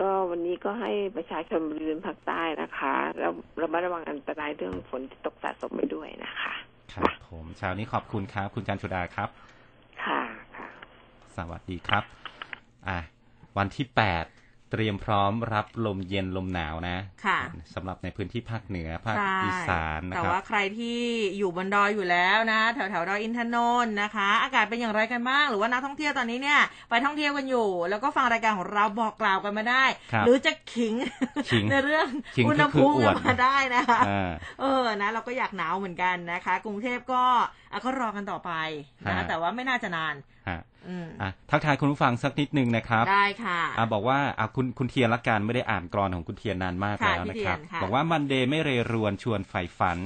[0.00, 3.28] ก็วันนี้ก็ให้ประชาชนบริเวณภาคใต้นะคะเรา
[3.58, 6.54] เรามาระวังอันตรายเรื่องฝนที่ตกสะสมไปด้วยนะคะ
[6.94, 9.28] ครับผมเช้านี้ขอบคุณครับ คุณจันทร์ชุดาครับ
[10.04, 10.20] ค่ะ
[10.56, 10.68] ค่ะ
[11.36, 12.04] สวัสดีครับ
[12.88, 12.98] อะ
[13.56, 14.24] วันที่แปด
[14.72, 17.38] เตรียมพร้อมรับลมเย็นลมหนาวนะค่ะ
[17.74, 20.98] สำหรับในพื้นที่ภาคเหนือภาคใช่อีสานนะแต่ครับว่าใครที่
[21.38, 30.94] อยู่บนดอยอยู่แล้วนะ แถวแถวๆดอยอินทนนท์นะคะ อากาศเป็นอย่างไรกันบ้างหรือว่านักท่องเที่ยวตอนนี้เนี่ย ไปท่องเที่ยวกันอยู่ แล้วก็ฟังรายการของเราบอกกล่าวกันมาได้ครับหรือจะขิง
[31.48, 34.30] ขิงในเรื่องขิงอุณหก็คือภูมิอวดกันมาได้นะคะอ่า
[34.60, 37.24] เออนะเราก็อยากหนาวเหมือนกันนะคะ กรุงเทพก็
[37.72, 38.52] อะก็รอกันต่อไป
[39.04, 40.14] นะฮะแต่ว่าไม่น่าจะนาน
[40.48, 49.98] ฮะ อืมอะทักทายคุณผู้ฟังสักนิดนึงนะครับ ได้ค่ะอะบอกว่าอะคุณคุณเทียนละกันไม่ได้อ่านกลอนของคุณเทียนนานมากค่ะแล้วพี่นะครับเทียนค่ะบอกว่า Monday ไม่เรรวนชวนใฝ่ฝัน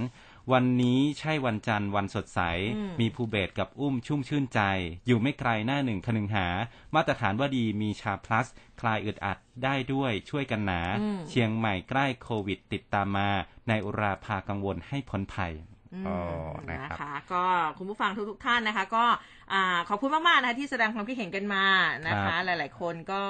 [0.53, 2.41] วันนี้ใช่วันจันทร์วันสดใส
[2.77, 4.61] อืมมีภูเบศกับอุ้มชุ่มชื่นใจ
[5.07, 6.47] อยู่ไม่ไกลหน้าหนึ่งคนึงหา
[6.95, 8.47] มาตรฐานว่าดีมีชาพลัส
[8.81, 13.31] คลายอึดอัดได้ด้วยช่วยกันหนาอืมเชียงใหม่ใกล้โควิดติดตามมา
[13.69, 17.45] ในอุราพากังวลให้พ้นภัยอืมอ๋อ นะครับนะคะ ก็
[17.79, 19.05] คุณผู้ฟังทุกๆท่านนะคะ ก็
[19.53, 21.65] อ่าขอบคุณมากๆนะคะที่แสดงความคิดเห็นกันมา
[22.07, 23.23] นะครัคะบหลายๆคนก็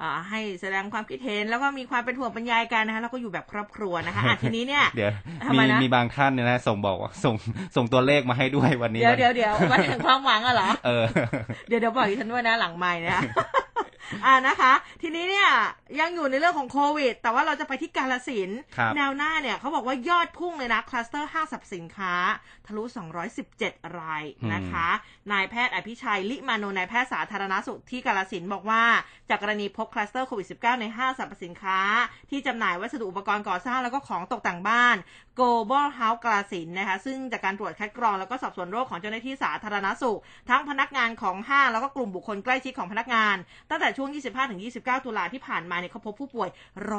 [0.00, 5.12] อ่าให้แสดงความคิดเห็นแล้วก็มีความเป็นห่วงเป็นใยกันนะคะแล้วก็อยู่แบบครอบครัวนะคะอะทีนี้เนี่ยเดี๋ยว
[5.48, 7.34] ทำไมมีนะมีบางท่านเนี่ยนะส่งบอกว่าส่ง
[7.76, 11.04] ส่งตัวเลขมาให้ด้วยวันนี้ เดี๋ยวเดี๋ยวเดี๋ยวมาถึงความหวังอะเหรอเออ
[11.68, 13.20] เดี๋ยวเดี๋ยวบอกดิฉันด้วยนะหลังไมค์นะ
[14.24, 15.50] อ่านะคะ ทีนี้เนี่ย
[16.00, 22.14] ยังอยู่ในเรื่องของโควิด แต่ว่าเราจะไปที่กาฬสินธุ์ครับแนวหน้าเนี่ยเขาบอกว่ายอดพุ่งเลยนะคลัสเตอร์ห้างสรรพสินค้า
[22.66, 22.82] ทะลุ
[23.40, 24.88] 217 รายนะคะ
[25.32, 28.82] นายแพทย์อภิชัย ลิมาโนนายแพทย์สาธารณสุขที่กาฬสินธุ์บอกว่า
[29.28, 31.78] จากกรณีพบคลัสเตอร์โควิด -19 ในห้างสรรพสินค้า
[32.30, 34.96] ที่จำหน่ายวัสดุอุปกรณ์ก่อสร้างแล้วก็ของตกแต่งบ้าน
[35.38, 40.18] Global House กาลสินนะคะซึ่งจากการตรวจคัดกรองแล้วก็สอบสวนโรคของเจ้าหน้าที่สาธารณสุข
[40.50, 43.36] ทั้งพนักงานของห้างแล้วก็กลุ่มบุคคลใกล้ชิดของพนักงาน
[43.70, 44.08] ตั้งแต่ช่วง
[44.56, 46.48] 25-29 ตุลาที่ผ่านมาเนี่ยเขาพบผู้ป่วย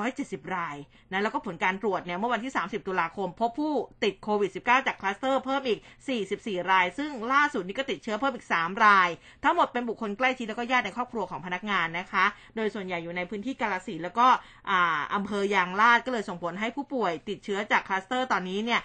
[0.04, 0.76] 170 ราย
[1.12, 3.74] นะแล้วก็ผลการตรวจเนี่ยเมื่อวันที่ 30 ตุลาคม พบผู้
[4.04, 5.80] ติดโควิด -19 จากคลัสเตอร์เพิ่มอีก
[6.26, 9.10] 44 ราย ซึ่งล่าสุดนี้ก็ติดเชื้อเพิ่มอีก 3 ราย
[9.44, 12.26] ทั้งหมดเป็นบุคคลใกล้ชิดแล้วก็ญาติในครอบครัวของพนักงานนะคะ
[12.56, 14.28] โดยส่วนใหญ่อยู่ในพื้นที่กาลสินแล้วก็
[14.70, 18.82] อ่าอำเภอยางลาดก็เลยส่งผลให้ผู้ป่วยติดเชื้อจากคลัสเตอร์ตอนนี้เนี่ย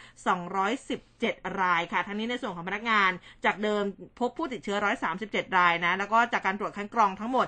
[1.32, 3.10] 7 รายค่ะ ทั้งนี้ในส่วนของพนักงาน
[3.44, 3.82] จากเดิม
[4.20, 4.76] พบผู้ติดเชื้อ
[5.16, 7.46] 137 รายนะ แล้วก็จากการตรวจคัดกรองทั้งหมด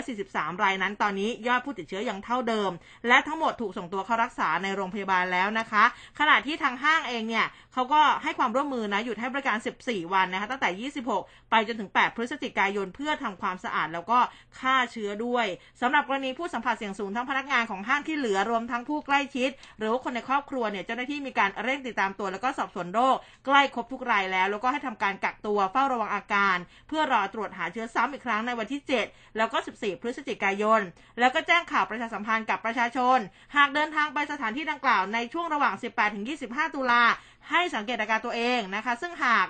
[0.00, 2.70] 243 รายนั้น ตอนนี้ยอดผู้ติดเชื้อยังเท่าเดิม
[3.08, 5.84] และทั้งหมดถูกส่งตัวเข้ารักษาในโรงพยาบาลแล้วนะคะ
[6.18, 14.18] ขณะที่ทางห้างเองเนี่ยเขาก็ให้ความร่วมมือนะหยุดให้บริการ 14 วันนะคะตั้งแต่ 26 ไปจนถึง 8 พฤศจิกายนเพื่อทำความสะอาดแล้วก็
[14.58, 15.46] ฆ่าเชื้อด้วย
[15.80, 23.14] สำหรับกรณีผู้สัมผัสเสี่ยงสูงทั้งพนักงานของห้างที่เหลือรวมทั้งผู้ใกล้ชิด หรือว่าคนในครอบครัวเนี่ยเจ้าหน้าที่มีการเร่งติดตามตัวแล้วก็สอบสวนโรค
[23.46, 26.56] ใกล้ครบทุกรายแล้ว แล้วก็ให้ทำการกักตัวเฝ้าระวังอาการ
[26.88, 30.80] เพื่อรอตรวจหาเชื้อซ้ำอีกครั้งในวันที่ 7 แล้วก็ 14 พฤศจิกายน
[31.18, 33.18] แล้วก็แจ้งข่าวประชาสัมพันธ์กับประชาชน
[33.56, 35.74] หากเดินทางไปสถานที่ดังกล่าวในช่วงระหว่าง
[36.24, 37.02] 18-25 ตุลา
[37.50, 39.46] ให้สังเกตอาการตัวเองนะคะ ซึ่งหาก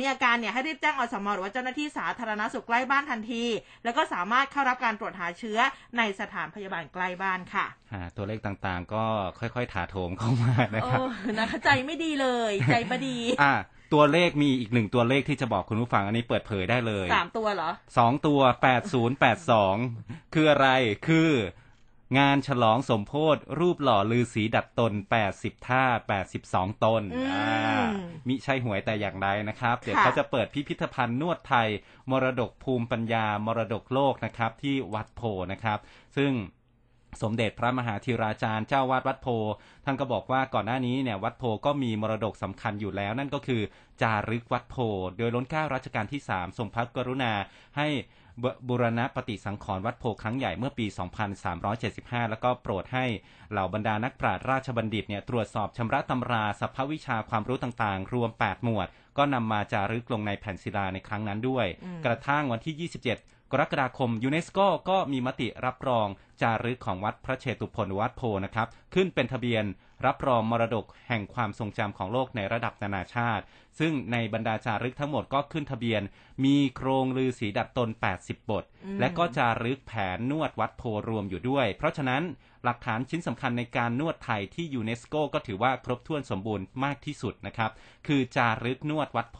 [0.00, 3.44] มีอาการเนี่ยให้รีบแจ้งอสมหรือว่าเจ้าหน้าที่สาธารณสุขใกล้บ้านทันที
[3.84, 5.58] แล้วก็สามารถเข้ารับการตรวจหาเชื้อ
[5.98, 9.04] ในสถานพยาบาลใกล้บ้านค่ะอ่าตัวเลขต่างๆ ก็
[9.38, 11.06] ค่อยๆ ถาโถมเข้ามานะครับโอ้
[11.38, 13.54] นะคะใจไม่ดีเลยใจบดีอ่า
[13.94, 19.76] ตัวเลขมีอีกหนึ่งตัวเลขที่จะบอกคุณผู้ฟังอันนี้เปิดเผยได้เลยสามตัวเหรอสองตัวแปดศูนย์แปดสอง
[20.34, 20.68] คืออะไร
[21.08, 21.30] คือ
[22.18, 24.92] งานฉลองสมโพธรูปหล่อลือสีดัดตน
[25.30, 25.84] 80 ท่า
[26.32, 27.84] 82 ตนอืมอ่า
[28.28, 31.68] มิใช่หวยแต่อย่างใดนะครับ เดี๋ยวค่ะเขาจะเปิดพิพิธภัณฑ์นวดไทย
[32.10, 35.78] มรดกภูมิปัญญา มรดกโลกนะครับ ที่วัดโพนะครับ
[36.18, 36.32] ซึ่ง
[37.22, 39.28] สมเด็จพระมหาธีราจารย์เจ้าวาดวัดโพ
[39.84, 43.62] ท่านก็บอกว่าก่อนหน้านี้เนี่ยวัดโพก็มีมรดกสำคัญอยู่แล้ว นั่นก็คือ
[44.02, 44.76] จารึกวัดโพ
[45.18, 47.32] โดยล้นเกล้ารัชกาลที่ 3 ทรงพระกรุณา
[47.76, 47.88] ให้
[48.42, 50.86] บบูรณะปฏิสังขรณ์วัดโพครั้งใหญ่เมื่อปี
[51.58, 53.06] 2375 แล้วก็โปรดให้
[53.50, 66.06] เหล่าบรรดานักปราชญ์ราชบัณฑิตเนี่ยตรวจสอบชำระตำราสัพพวิชาความรู้ต่างๆ รวม 8 หมวด ก็นำมาจารึกลงในแผ่นศิลาในครั้งนั้นด้วยอืมกระทั่งวันที่ 27 กรกฎาคมยูเนสโกก็มีมติรับรอง
[66.42, 69.64] จารึกของวัดพระเชตุพนวัดโพนะครับ ขึ้นเป็นทะเบียน
[70.06, 73.44] รับรองมรดกแห่งความทรงจำของโลกในระดับนานาชาติ
[73.78, 76.02] ซึ่งในบรรดาจารึกทั้งหมดก็ขึ้นทะเบียน
[76.44, 77.88] มีโครงลือสีดัดตน
[78.20, 78.64] 80 บท
[79.00, 82.22] และก็จารึกแผนนวดวัดโพรวมอยู่ด้วย เพราะฉะนั้น
[82.64, 87.70] หลักฐานชิ้นสำคัญในการนวดไทยที่ยูเนสโกก็ถือว่าครบถ้วนสมบูรณ์มากที่สุดนะครับ
[88.06, 89.38] คือจารึกนวดวัดโพ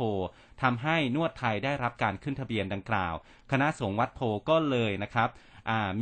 [0.63, 3.15] ทำให้นวดไทยได้รับการขึ้นทะเบียนดังกล่าว
[3.53, 5.31] คณะสงฆ์วัดโพก็เลยนะครับ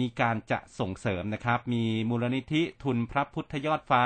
[0.01, 4.05] มีการจะส่งเสริมนะครับ มีมูลนิธิทุนพระพุทธยอดฟ้า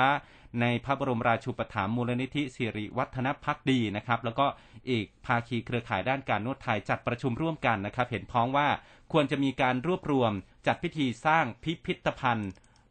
[0.61, 4.47] ในพระบรมราชูปถัมภ์มูลนิธิสิริวัฒนพักดีนะครับ แล้วก็
[4.91, 8.69] อีกภาคีเครือข่ายด้านการนวดไทยจัดประชุมร่วมกันนะครับ เห็นพ้องว่า
[9.13, 10.33] ควรจะมีการรวบรวม
[10.67, 12.51] จัดพิธีสร้างพิพิธภัณฑ์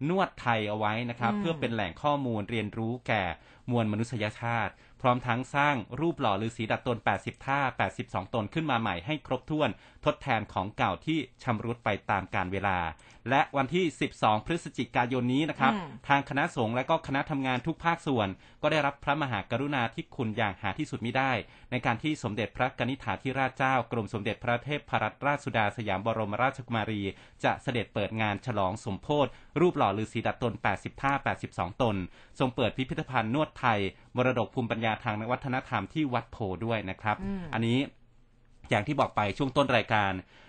[0.10, 3.24] นวดไทยเอาไว้นะครับอืมเพื่อเป็นแหล่งข้อมูลเรียนรู้แก่
[3.72, 7.60] มวลมนุษยชาติ พร้อมทั้งสร้างรูปหล่อฤาษีดัดตน 80 ท่า
[7.98, 9.70] 82 ตนขึ้นมาใหม่ให้ครบถ้วน
[10.06, 12.78] ทดแทนของเก่าที่ชำรุดไปตามกาลเวลา
[13.30, 18.28] และวันที่ 12 พฤศจิกายนนี้นะครับอืมทางคณะสงฆ์และก็คณะทำงานทุกภาคส่วน
[18.62, 21.32] ก็ได้รับพระมหากรุณาธิคุณอย่างหาที่สุดมิได้
[21.72, 27.02] ในการที่สมเด็จพระกนิษฐาธิราชเจ้ากรมสมเด็จพระเทพพรัตนราชสุดาสยามบรมราชกุมารี
[27.44, 29.28] จะเสด็จเปิดงานฉลองสมโพธ
[29.62, 31.14] รูปหล่อฤาษีดัดตน 80ท่า
[31.48, 31.96] 82 ตน
[32.40, 33.80] ทรงเปิดพิพิธภัณฑ์นวดไทย
[34.16, 37.80] มรดกภูมิปัญญาทางวัฒนธรรมที่วัดโพด้วยนะครับอืมอันนี้
[38.70, 40.43] อย่างที่บอกไปช่วงต้นรายการอ่า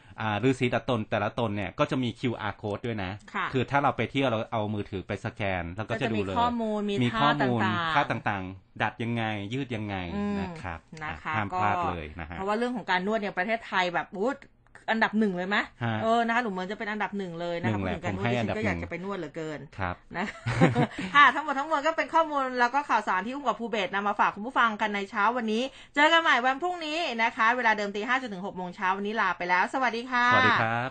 [0.45, 14.33] ฤาษีแต่ตนแต่ละตนเนี่ยก็จะมี QR code ด้วยนะค่ะอถ้าเราไปเที่ยวเราเอามือถือไปสแกน แล้วก็ก็จะจะดูมีเลยข้อมูลมีมีท่าข้อมูลต่างๆท่าต่างๆ ดัดยังไง ยืดยังไงอืมนะครับนะคะอะห้ามก็พลาดเลยนะฮะเพราะว่าเรื่องของการนวดเนี่ยประเทศไทยแบบอู้
[14.91, 20.27] อันดับหนึ่งเลยไหมฮะเออนะคะหนูเหมือนจะเป็นอันดับหนึ่งเลยนะคะหนึ่งแหละพูดถึงการนวดผมให้ดิอัฉันดับนก็อยากหนึ่งจะไปนวดเหลือเกินครับนะ
[21.15, 25.63] ค่ะทั้งหมดทั้งมวลก็เป็นข้อมูลแล้วก็ข่าวสารที่อุ้มกับภูเบศนำมาฝากคุณผู้ฟังกันในเช้าวันนี้
[25.95, 30.91] เจอกันใหม่วันพรุ่งนี้นะคะ เวลาเดิมตีห้าจนถึงหกโมงเช้าวันนี้ลาไปแล้ว สวัสดีค่ะสวัสดีครับ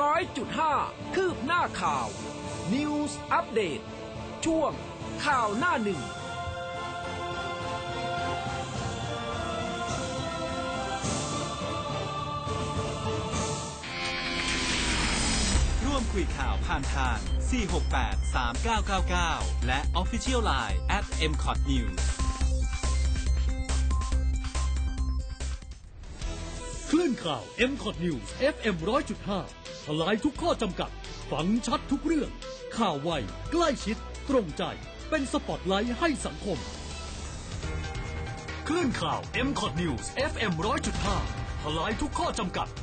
[0.00, 0.72] ร้อยจุดห้า
[1.14, 2.06] คืบหน้าข่าว
[2.74, 3.80] News อัปเดต
[4.46, 4.70] ช่วง
[5.26, 6.00] ข่าวหน้าหนึ่ง
[16.04, 17.18] มคุยข่าวผ่านทาง
[17.96, 18.34] 468
[18.84, 22.02] 3999 และ Official Line at mcot news
[26.90, 28.74] คลื่นข่าว m c o t News FM
[29.30, 30.90] 100.5 ทลายทุกข้อจำกัด
[31.30, 32.30] ฟังชัดทุกเรื่อง
[32.78, 33.10] ข่าวไว
[33.52, 33.96] ใกล้ชิด
[34.28, 34.62] ตรงใจ
[35.10, 36.58] เป็นสปอตไลท์ให้สังคม
[38.68, 40.52] คลื่นข่าว m c o t News FM
[41.06, 42.68] 100.5 ทลายทุกข้อจำกัด